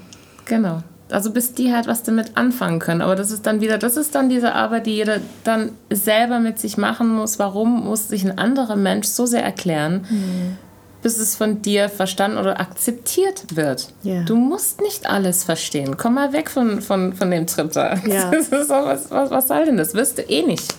[0.45, 0.82] genau.
[1.12, 3.01] Also bis die halt was damit anfangen können.
[3.01, 6.60] Aber das ist dann wieder, das ist dann diese Arbeit, die jeder dann selber mit
[6.60, 7.38] sich machen muss.
[7.38, 10.58] Warum muss sich ein anderer Mensch so sehr erklären, mhm.
[11.06, 13.89] Bis es von dir verstanden oder akzeptiert wird?
[14.03, 14.24] Yeah.
[14.24, 15.97] Du musst nicht alles verstehen.
[15.97, 17.95] Komm mal weg von, von, von dem Trip da.
[17.95, 19.93] So, was, was, was soll denn das?
[19.93, 20.74] Wirst du eh nicht.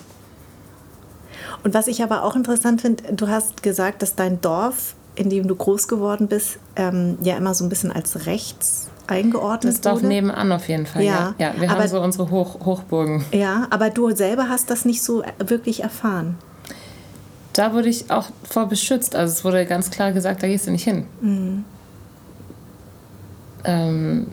[1.63, 5.47] Und was ich aber auch interessant finde, du hast gesagt, dass dein Dorf, in dem
[5.47, 9.95] du groß geworden bist, ähm, ja immer so ein bisschen als rechts eingeordnet Das Dorf
[9.99, 10.07] wurde.
[10.07, 11.35] nebenan auf jeden Fall, ja.
[11.37, 11.53] ja.
[11.53, 13.23] ja wir aber, haben so unsere Hoch Hochburgen.
[13.31, 16.37] Ja, aber du selber hast das nicht so wirklich erfahren.
[17.57, 19.15] Da wurde ich auch vor beschützt.
[19.15, 21.07] Also es wurde ganz klar gesagt, da gehst du nicht hin.
[21.21, 21.65] Mhm.
[23.63, 24.27] Ähm,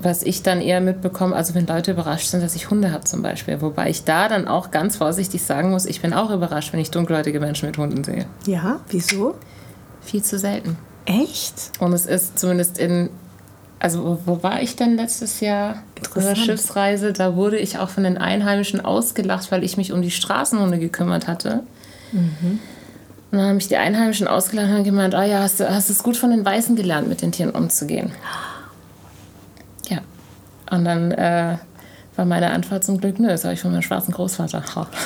[0.00, 3.20] was ich dann eher mitbekomme, also wenn Leute überrascht sind, dass ich Hunde habe zum
[3.20, 3.60] Beispiel.
[3.60, 6.90] Wobei ich da dann auch ganz vorsichtig sagen muss, ich bin auch überrascht, wenn ich
[6.90, 8.24] dunkelhäutige Menschen mit Hunden sehe.
[8.46, 9.34] Ja, wieso?
[10.00, 10.78] Viel zu selten.
[11.04, 11.72] Echt?
[11.80, 13.10] Und es ist zumindest in,
[13.78, 15.82] also wo, wo war ich denn letztes Jahr?
[15.96, 16.38] Interessant.
[16.38, 20.78] Schiffsreise, da wurde ich auch von den Einheimischen ausgelacht, weil ich mich um die Straßenhunde
[20.78, 21.62] gekümmert hatte.
[22.12, 22.60] Mhm.
[23.30, 26.02] Und dann haben mich die Einheimischen ausgelacht und gemeint, oh ja, hast du, hast es
[26.02, 28.12] gut von den Weißen gelernt, mit den Tieren umzugehen.
[30.70, 31.58] Und dann äh,
[32.16, 34.62] war meine Antwort zum Glück, nö, das habe ich von meinem schwarzen Großvater.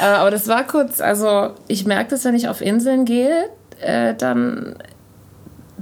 [0.00, 3.48] Äh, aber das war kurz, also ich merke das, wenn ich auf Inseln gehe,
[3.80, 4.76] äh, dann,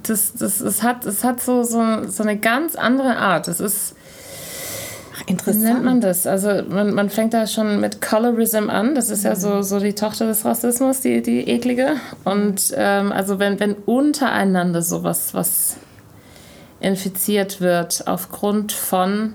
[0.02, 3.48] das, das, das hat, das hat so, so, so eine ganz andere Art.
[3.48, 3.94] Das ist,
[5.26, 5.64] Interessant.
[5.64, 6.26] Wie nennt man das?
[6.26, 8.94] Also man, man fängt da schon mit Colorism an.
[8.94, 11.96] Das ist ja so, so die Tochter des Rassismus, die, die eklige.
[12.24, 15.76] Und ähm, also wenn, wenn untereinander sowas was
[16.80, 19.34] infiziert wird aufgrund von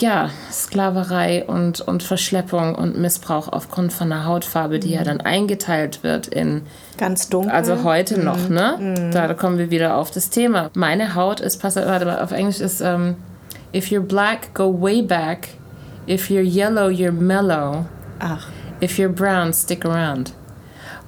[0.00, 4.94] ja, Sklaverei und, und Verschleppung und Missbrauch aufgrund von einer Hautfarbe, die mhm.
[4.94, 6.62] ja dann eingeteilt wird in
[6.98, 7.52] ganz dunkel.
[7.52, 8.24] Also heute mhm.
[8.24, 8.76] noch, ne?
[8.78, 9.10] Mhm.
[9.12, 10.70] Da, kommen wir wieder auf das Thema.
[10.74, 13.16] Meine Haut ist, pass warte mal, auf Englisch ist um, ähm,
[13.74, 15.48] if you're black, go way back.
[16.08, 17.86] If you're yellow, you're mellow.
[18.18, 18.48] Ach.
[18.82, 20.32] If you're brown, stick around.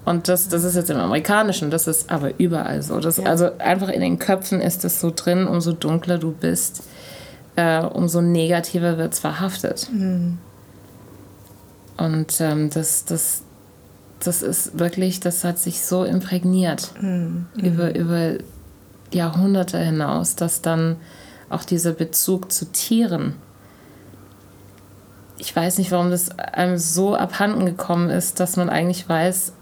[0.06, 3.00] Und das, das ist jetzt im Amerikanischen, das ist aber überall so.
[3.00, 3.24] Das, ja.
[3.24, 6.84] Also einfach in den Köpfen ist es so drin, umso dunkler du bist,
[7.56, 9.88] äh, umso negativer wird es verhaftet.
[9.92, 10.38] Mhm.
[11.96, 13.42] Und ähm, das, das,
[14.20, 17.46] das ist wirklich, das hat sich so imprägniert mhm.
[17.56, 18.34] über, über
[19.10, 20.96] Jahrhunderte hinaus, dass dann
[21.48, 23.34] auch dieser Bezug zu Tieren,
[25.38, 29.52] ich weiß nicht, warum das einem so abhanden gekommen ist, dass man eigentlich weiß,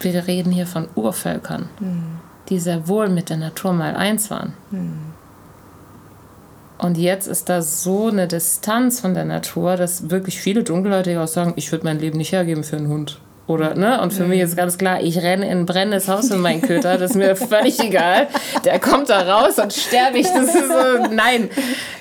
[0.00, 2.18] wir reden hier von Urvölkern, mhm.
[2.48, 4.54] die sehr wohl mit der Natur mal eins waren.
[4.70, 5.09] Mhm.
[6.80, 11.28] Und jetzt ist da so eine Distanz von der Natur, dass wirklich viele Dunkelhäutige auch
[11.28, 13.20] sagen, ich würde mein Leben nicht hergeben für einen Hund.
[13.46, 14.00] Oder, ne?
[14.00, 14.30] Und für mhm.
[14.30, 17.16] mich ist ganz klar, ich renne in ein brennendes Haus für meinen Köter, das ist
[17.16, 18.28] mir völlig egal.
[18.64, 20.26] Der kommt da raus und sterbe ich.
[20.28, 21.50] Das ist so, nein.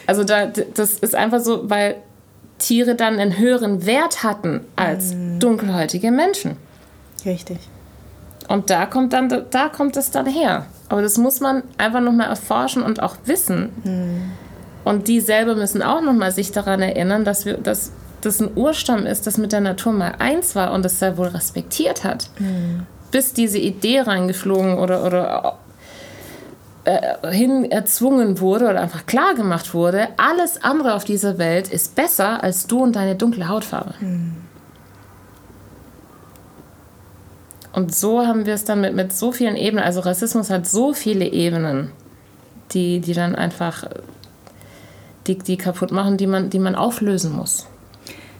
[0.07, 1.95] Also da, das ist einfach so, weil
[2.59, 5.39] Tiere dann einen höheren Wert hatten als mhm.
[5.39, 6.55] dunkelhäutige Menschen.
[7.25, 7.57] Richtig.
[8.47, 10.67] Und da kommt, dann, da kommt es dann her.
[10.87, 13.71] Aber das muss man einfach nochmal erforschen und auch wissen.
[13.83, 14.31] Mhm.
[14.89, 19.05] Und die selber müssen auch nochmal sich daran erinnern, dass, wir, dass das ein Urstamm
[19.05, 22.87] ist, das mit der Natur mal eins war und das sehr wohl respektiert hat, mhm.
[23.11, 25.59] bis diese Idee reingeflogen oder, oder
[26.85, 31.93] äh, hin erzwungen wurde oder einfach klar gemacht wurde, alles andere auf dieser Welt ist
[31.93, 33.93] besser als du und deine dunkle Hautfarbe.
[33.99, 34.37] Mhm.
[37.73, 40.93] Und so haben wir es dann mit, mit so vielen Ebenen, also Rassismus hat so
[40.93, 41.91] viele Ebenen,
[42.71, 43.85] die, die dann einfach
[45.29, 47.67] die, die kaputt machen, die man, die man auflösen muss.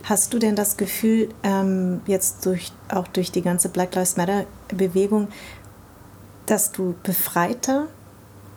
[0.04, 5.28] Hast du denn das Gefühl, ähm, jetzt durch, auch durch die ganze Black Lives Matter-Bewegung,
[6.48, 7.88] dass du befreiter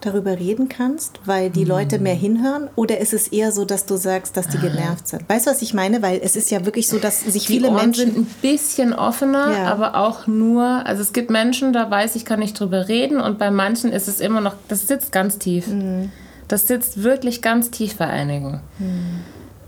[0.01, 2.69] darüber reden kannst, weil die Leute mehr hinhören?
[2.75, 5.29] Oder ist es eher so, dass du sagst, dass die genervt sind?
[5.29, 6.03] Weißt du, was ich meine?
[6.03, 8.07] Weil es ist ja wirklich so, dass sich die viele Ohren Menschen.
[8.07, 9.65] sind ein bisschen offener, ja.
[9.67, 10.65] aber auch nur.
[10.65, 13.21] Also es gibt Menschen, da weiß ich, kann nicht drüber reden.
[13.21, 15.69] Und bei manchen ist es immer noch, das sitzt ganz tief.
[15.69, 16.11] Mhm.
[16.53, 18.61] Das sitzt wirklich ganz tief bei einigen.
[18.79, 19.21] Mhm.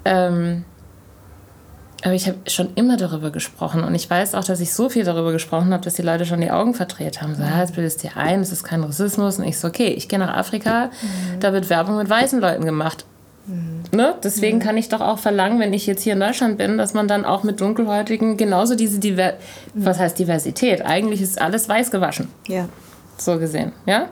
[0.04, 0.64] Ähm,
[2.02, 5.02] aber ich habe schon immer darüber gesprochen und ich weiß auch, dass ich so viel
[5.02, 7.34] darüber gesprochen habe, dass die Leute schon die Augen verdreht haben.
[7.36, 9.38] So, ja, jetzt bildest dir ein, es ist kein Rassismus.
[9.38, 11.40] Und ich so, okay, ich gehe nach Afrika, mhm.
[11.40, 13.06] da wird Werbung mit weißen Leuten gemacht.
[13.46, 13.84] Mhm.
[13.90, 14.16] Ne?
[14.22, 14.62] Deswegen mhm.
[14.62, 17.24] kann ich doch auch verlangen, wenn ich jetzt hier in Deutschland bin, dass man dann
[17.24, 19.32] auch mit Dunkelhäutigen genauso diese Diver
[19.72, 20.84] was heißt Diversität?
[20.84, 22.28] Eigentlich ist alles weiß gewaschen.
[22.46, 22.68] Ja.
[23.16, 24.10] So gesehen, ja.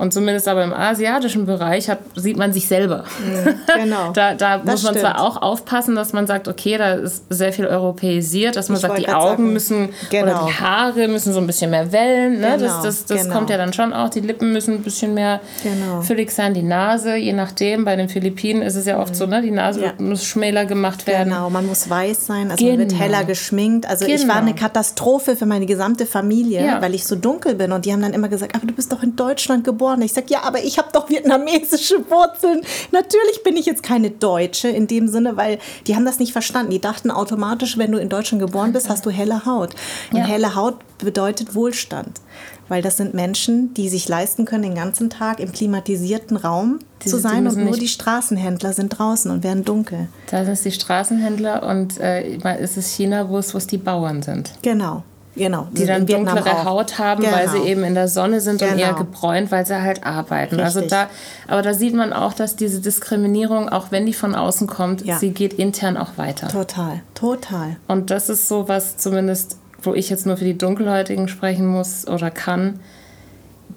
[0.00, 3.04] Und zumindest aber im asiatischen Bereich hat, sieht man sich selber.
[3.22, 4.10] Mhm, genau.
[4.14, 5.00] da da muss man stimmt.
[5.00, 8.80] zwar auch aufpassen, dass man sagt, okay, da ist sehr viel europäisiert, dass man ich
[8.80, 9.52] sagt, die Augen sagen.
[9.52, 10.22] müssen genau.
[10.22, 12.40] oder die Haare müssen so ein bisschen mehr wellen.
[12.40, 12.56] Ne?
[12.56, 12.60] Genau.
[12.62, 13.34] Das, das, das genau.
[13.34, 14.08] kommt ja dann schon auch.
[14.08, 16.00] Die Lippen müssen ein bisschen mehr genau.
[16.00, 17.84] füllig sein, die Nase, je nachdem.
[17.84, 19.18] Bei den Philippinen ist es ja oft mhm.
[19.18, 19.42] so, ne?
[19.42, 19.92] die Nase ja.
[19.98, 21.28] muss schmäler gemacht werden.
[21.28, 23.02] Genau, man muss weiß sein, also man wird genau.
[23.02, 23.86] heller geschminkt.
[23.86, 24.62] Also ich war eine genau.
[24.62, 26.80] Katastrophe für meine gesamte Familie, ja.
[26.80, 27.72] weil ich so dunkel bin.
[27.72, 30.02] Und die haben dann immer gesagt, aber du bist doch in Deutschland geboren geboren.
[30.02, 32.62] Ich sage, ja, aber ich habe doch vietnamesische Wurzeln.
[32.92, 36.70] Natürlich bin ich jetzt keine Deutsche in dem Sinne, weil die haben das nicht verstanden.
[36.70, 39.74] Die dachten automatisch, wenn du in Deutschland geboren bist, hast du helle Haut.
[40.12, 40.24] Und ja.
[40.24, 42.20] helle Haut bedeutet Wohlstand.
[42.68, 47.08] Weil das sind Menschen, die sich leisten können, den ganzen Tag im klimatisierten Raum die,
[47.08, 50.08] zu sein und nur die Straßenhändler sind draußen und werden dunkel.
[50.30, 54.22] Da sind die Straßenhändler und äh, ist es China, wo es, wo es die Bauern
[54.22, 54.52] sind.
[54.62, 55.02] Genau.
[55.40, 57.34] Genau, die dann dunklere Haut haben, genau.
[57.34, 58.72] weil sie eben in der Sonne sind genau.
[58.72, 58.98] und eher genau.
[58.98, 60.60] gebräunt, weil sie halt arbeiten.
[60.60, 60.98] Also Richtig.
[60.98, 61.08] Also
[61.48, 65.02] da, aber da sieht man auch, dass diese Diskriminierung, auch wenn die von außen kommt,
[65.06, 65.16] ja.
[65.18, 66.48] sie geht intern auch weiter.
[66.48, 67.76] Total, total.
[67.88, 72.06] Und das ist so was zumindest, wo ich jetzt nur für die Dunkelhäutigen sprechen muss
[72.06, 72.80] oder kann,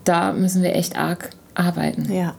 [0.04, 2.12] da müssen wir echt arg arbeiten.
[2.12, 2.36] Ja.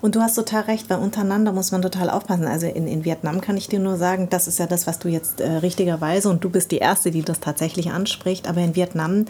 [0.00, 2.46] Und du hast total recht, weil untereinander muss man total aufpassen.
[2.46, 5.08] Also in, in Vietnam kann ich dir nur sagen, das ist ja das, was du
[5.08, 9.26] jetzt äh, richtigerweise, und du bist die Erste, die das tatsächlich anspricht, aber in Vietnam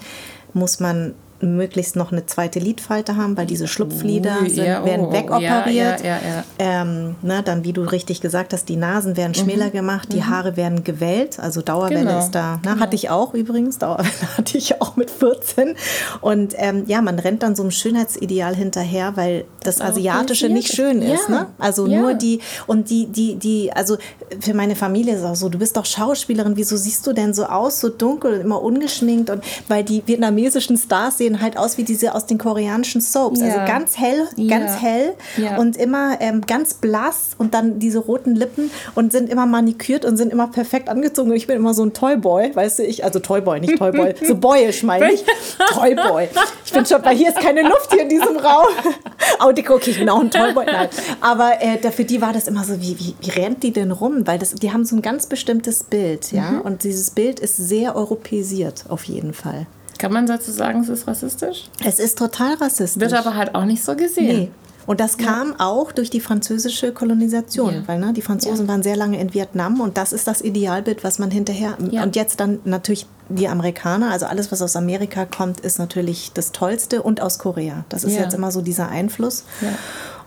[0.53, 5.07] muss man möglichst noch eine zweite Lidfalte haben, weil diese Schlupflider uh, sind, ja, werden
[5.07, 6.05] oh, wegoperiert.
[6.05, 9.43] Ja, ja, ähm, ne, dann, wie du richtig gesagt hast, die Nasen werden mhm.
[9.43, 10.28] schmäler gemacht, die mhm.
[10.28, 12.18] Haare werden gewellt, also Dauerwelle genau.
[12.18, 12.57] ist da.
[12.57, 12.61] Ne?
[12.62, 12.80] Genau.
[12.80, 15.74] Hatte ich auch übrigens, Dauerwelle hatte ich auch mit 14.
[16.20, 21.03] Und ähm, ja, man rennt dann so einem Schönheitsideal hinterher, weil das Asiatische nicht schön
[21.03, 21.28] ist.
[21.28, 21.47] Ne?
[21.59, 23.97] Also nur die, und die, die, die, also
[24.41, 27.34] für meine Familie ist es auch so, du bist doch Schauspielerin, wieso siehst du denn
[27.34, 29.30] so aus, so dunkel, immer ungeschminkt?
[29.30, 33.41] Und weil die vietnamesischen Stars sehen sehen halt aus wie diese aus den koreanischen Soaps.
[33.41, 33.62] Also ja.
[33.62, 34.59] Also ganz hell, ja.
[34.59, 35.57] ganz hell ja.
[35.59, 40.16] und immer ähm, ganz blass und dann diese roten Lippen und sind immer manikürt und
[40.16, 41.31] sind immer perfekt angezogen.
[41.31, 44.37] Und ich bin immer so ein Toyboy, weißt du, ich, also Toyboy, nicht Toyboy, so
[44.37, 45.24] boyisch meine ich.
[45.72, 46.28] Toyboy.
[46.64, 48.66] Ich bin schon, weil hier ist keine Luft hier in diesem Raum.
[49.39, 50.66] Aber die okay, ich bin auch ein Toyboy.
[50.66, 50.89] Nein.
[51.20, 54.26] Aber äh, für die war das immer so, wie, wie, wie rennt die denn rum?
[54.26, 56.51] Weil das, die haben so ein ganz bestimmtes Bild, ja.
[56.53, 56.61] Mhm.
[56.62, 59.66] Und dieses Bild ist sehr europäisiert, auf jeden Fall.
[60.01, 61.69] Kann man dazu sagen, es ist rassistisch?
[61.85, 63.01] Es ist total rassistisch.
[63.03, 64.39] Wird aber halt auch nicht so gesehen.
[64.39, 64.51] Nee.
[64.87, 65.55] Und das kam ja.
[65.59, 67.83] auch durch die französische Kolonisation, ja.
[67.87, 68.73] weil ne, die Franzosen ja.
[68.73, 72.41] waren sehr lange in Vietnam und das ist das Idealbild, was man hinterher und jetzt
[72.41, 77.21] dann natürlich die Amerikaner, also alles, was aus Amerika kommt, ist natürlich das Tollste und
[77.21, 77.85] aus Korea.
[77.89, 79.45] Das ist jetzt immer so dieser Einfluss.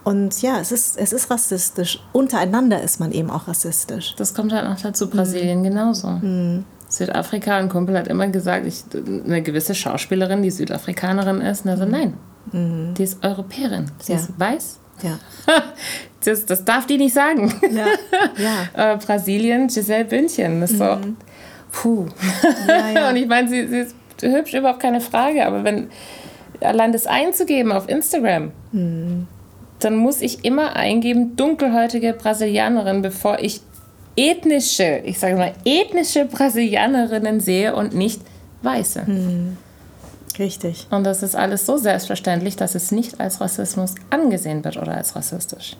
[0.04, 1.98] Und ja, es ist, es ist rassistisch.
[2.12, 4.14] Untereinander ist man eben auch rassistisch.
[4.16, 5.64] Das kommt halt noch dazu, Brasilien mhm.
[5.64, 6.08] genauso.
[6.08, 6.64] Mhm.
[6.96, 11.76] Südafrika, ein Kumpel hat immer gesagt, ich, eine gewisse Schauspielerin, die Südafrikanerin ist, und er
[11.76, 12.14] so, nein,
[12.52, 12.94] mhm.
[12.94, 14.18] die ist Europäerin, sie ja.
[14.18, 14.78] ist weiß.
[15.02, 15.18] Ja.
[16.24, 17.52] das, das darf die nicht sagen.
[17.70, 17.86] Ja.
[18.94, 20.84] Äh, Brasilien, Giselle Bündchen, das ist mhm.
[20.84, 20.98] so,
[21.72, 22.06] puh.
[22.68, 23.08] Ja, ja.
[23.10, 25.88] und ich meine, sie, sie ist hübsch, überhaupt keine Frage, aber wenn
[26.60, 29.26] allein das einzugeben auf Instagram, mhm.
[29.80, 33.60] dann muss ich immer eingeben, dunkelhäutige Brasilianerin, bevor ich
[34.16, 38.20] ethnische, ich sage mal, ethnische Brasilianerinnen sehe und nicht
[38.62, 39.06] weiße.
[39.06, 39.56] Hm.
[40.38, 40.86] Richtig.
[40.90, 45.14] Und das ist alles so selbstverständlich, dass es nicht als Rassismus angesehen wird oder als
[45.14, 45.76] rassistisch.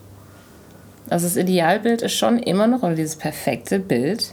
[1.11, 4.31] Also das Idealbild ist schon immer noch, oder dieses perfekte Bild,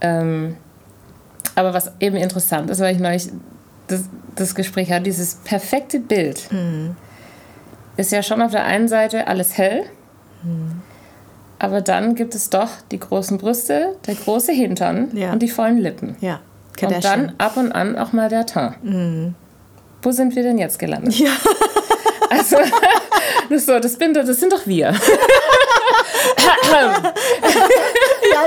[0.00, 0.56] Ähm,
[1.54, 3.30] aber was eben interessant ist, weil ich neulich
[3.86, 4.04] das,
[4.34, 6.96] das Gespräch hatte, dieses perfekte Bild mhm.
[7.96, 9.84] ist ja schon auf der einen Seite alles hell,
[10.42, 10.82] mhm.
[11.58, 15.32] Aber dann gibt es doch die großen Brüste, der große Hintern ja.
[15.32, 16.16] und die vollen Lippen.
[16.20, 16.40] Ja.
[16.82, 18.84] Und dann ab und an auch mal der Teint.
[18.84, 19.34] Mhm.
[20.02, 21.14] Wo sind wir denn jetzt gelandet?
[21.14, 21.30] Ja.
[22.28, 22.56] Also,
[23.50, 24.86] das, so, das, bin, das sind doch wir.
[24.92, 24.96] ja,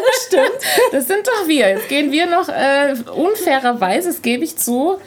[0.06, 0.60] das stimmt.
[0.92, 1.70] Das sind doch wir.
[1.70, 4.98] Jetzt gehen wir noch äh, unfairerweise, das gebe ich zu.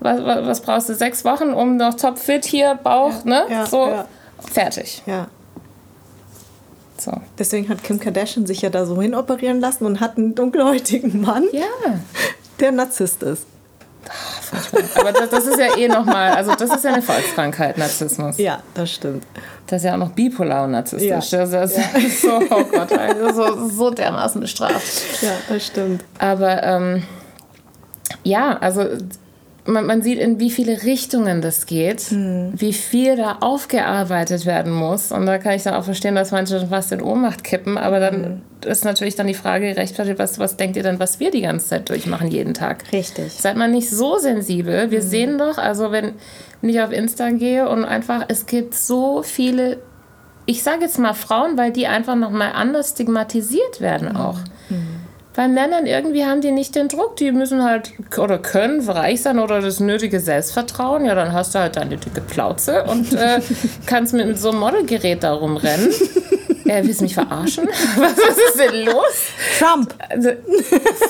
[0.00, 0.94] Was, was, brauchst du?
[0.94, 3.44] Sechs Wochen, um noch topfit hier, Bauch, ja, ne?
[3.50, 4.06] Ja, so, ja.
[4.50, 5.02] fertig.
[5.06, 5.28] Ja.
[7.02, 7.12] So.
[7.36, 11.44] Deswegen hat Kim Kardashian sich ja da so hinoperieren lassen und hat einen dunkelhäutigen Mann,
[11.52, 11.64] ja.
[12.60, 13.46] der Narzisst ist.
[14.96, 18.38] Aber das, das, ist ja eh nochmal, also das ist ja eine Volkskrankheit, Narzissmus.
[18.38, 19.26] Ja, das stimmt.
[19.66, 21.32] Das ist ja auch noch bipolar und narzisstisch.
[21.32, 21.46] Ja.
[21.46, 22.00] Das ist ja.
[22.20, 22.88] so, oh Gott,
[23.34, 25.22] so, so dermaßen bestraft.
[25.22, 26.04] Ja, das stimmt.
[26.18, 27.02] Aber ähm,
[28.22, 28.86] ja, also
[29.64, 32.52] man, man, sieht, in wie viele Richtungen das geht, hm.
[32.54, 35.12] wie viel da aufgearbeitet werden muss.
[35.12, 37.78] Und da kann ich dann auch verstehen, dass manche schon fast in Ohnmacht kippen.
[37.78, 38.70] Aber dann hm.
[38.70, 41.68] ist natürlich dann die Frage gerechtfertigt, was, was denkt ihr denn, was wir die ganze
[41.68, 42.92] Zeit durchmachen, jeden Tag?
[42.92, 43.32] Richtig.
[43.32, 44.90] Seid mal nicht so sensibel.
[44.90, 45.08] Wir hm.
[45.08, 46.14] sehen doch, also wenn,
[46.60, 49.78] wenn ich auf Insta gehe und einfach, es gibt so viele,
[50.44, 54.38] ich sage jetzt mal Frauen, weil die einfach nochmal anders stigmatisiert werden auch.
[55.34, 59.38] Bei Männern irgendwie haben die nicht den Druck, die müssen halt oder können reich sein
[59.38, 61.06] oder das nötige Selbstvertrauen.
[61.06, 63.40] Ja, dann hast du halt deine dicke Plauze und äh,
[63.86, 65.90] kannst mit, so einem Modelgerät da rumrennen.
[66.64, 67.68] Äh, willst du mich verarschen?
[67.96, 69.26] Was, was ist denn los?
[69.58, 69.92] Trump.
[70.08, 70.30] Also,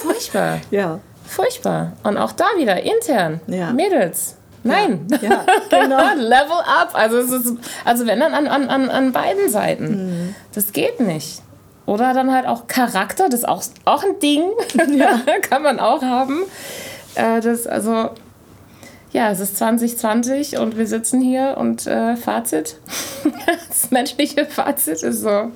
[0.00, 0.58] furchtbar.
[0.70, 0.98] Ja.
[1.24, 1.92] Furchtbar.
[2.02, 3.40] Und auch da wieder intern.
[3.46, 3.70] Ja.
[3.70, 4.36] Mädels.
[4.64, 5.06] Nein.
[5.20, 5.98] Ja, ja genau.
[6.16, 6.92] Level up.
[6.94, 7.54] Also, es ist,
[7.84, 10.06] also wenn dann an, an, an beiden Seiten.
[10.06, 10.34] Mhm.
[10.54, 11.42] Das geht nicht.
[11.86, 14.42] Oder dann halt auch Charakter, das ist auch, auch ein Ding,
[14.96, 15.20] ja.
[15.42, 16.42] kann man auch haben.
[17.14, 18.10] Äh, das, also,
[19.12, 22.76] ja, es ist 2020 und wir sitzen hier und äh, Fazit,
[23.68, 25.50] das menschliche Fazit ist so,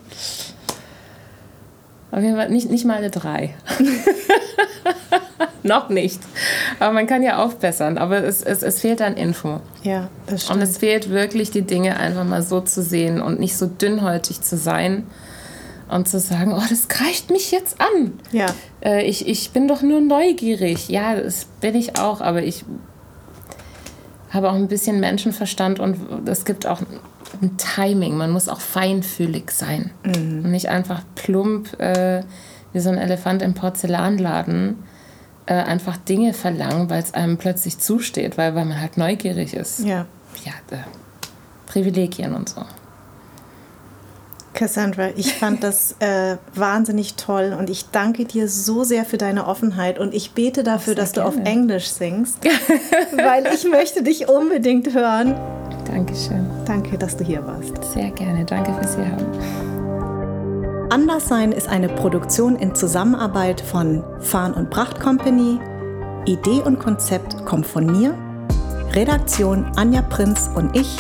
[2.17, 3.55] auf jeden Fall nicht, nicht mal eine 3.
[5.63, 6.21] Noch nicht.
[6.79, 7.99] Aber man kann ja aufbessern.
[7.99, 9.61] Aber es, es, es fehlt an Info.
[9.83, 10.57] Ja, das stimmt.
[10.57, 14.41] Und es fehlt wirklich, die Dinge einfach mal so zu sehen und nicht so dünnhäutig
[14.41, 15.07] zu sein
[15.89, 18.19] und zu sagen, oh, das greift mich jetzt an.
[18.33, 18.47] Ja.
[18.85, 20.89] Äh, ich, ich bin doch nur neugierig.
[20.89, 22.65] Ja, das bin ich auch, aber ich
[24.31, 26.81] habe auch ein bisschen Menschenverstand und es gibt auch
[27.41, 28.17] ein Timing.
[28.17, 30.45] Man muss auch feinfühlig sein mhm.
[30.45, 32.23] und nicht einfach plump äh,
[32.73, 34.83] wie so ein Elefant im Porzellanladen
[35.47, 39.81] äh, einfach Dinge verlangen, weil es einem plötzlich zusteht, weil, weil man halt neugierig ist.
[39.81, 40.07] Ja.
[40.45, 40.83] Ja, äh,
[41.67, 42.63] Privilegien und so.
[44.57, 49.47] Cassandra, ich fand das äh, wahnsinnig toll und ich danke dir so sehr für deine
[49.47, 51.31] Offenheit und ich bete dafür, sehr dass gerne.
[51.31, 52.39] du auf Englisch singst,
[53.17, 55.37] weil ich möchte dich unbedingt hören.
[55.85, 56.49] Dankeschön.
[56.65, 57.73] Danke, dass du hier warst.
[57.93, 58.45] Sehr gerne.
[58.45, 59.27] Danke fürs Hier haben.
[60.91, 65.61] Anderssein ist eine Produktion in Zusammenarbeit von Farn und Pracht Company.
[66.25, 68.15] Idee und Konzept kommt von mir.
[68.93, 70.97] Redaktion Anja Prinz und ich.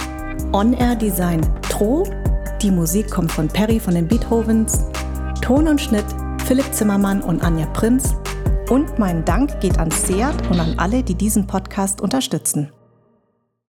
[0.52, 2.04] On-Air Design Tro
[2.62, 4.84] die Musik kommt von Perry von den Beethovens.
[5.42, 6.06] Ton und Schnitt
[6.46, 8.14] Philipp Zimmermann und Anja Prinz.
[8.68, 12.72] Und mein Dank geht an Seat und an alle, die diesen Podcast unterstützen.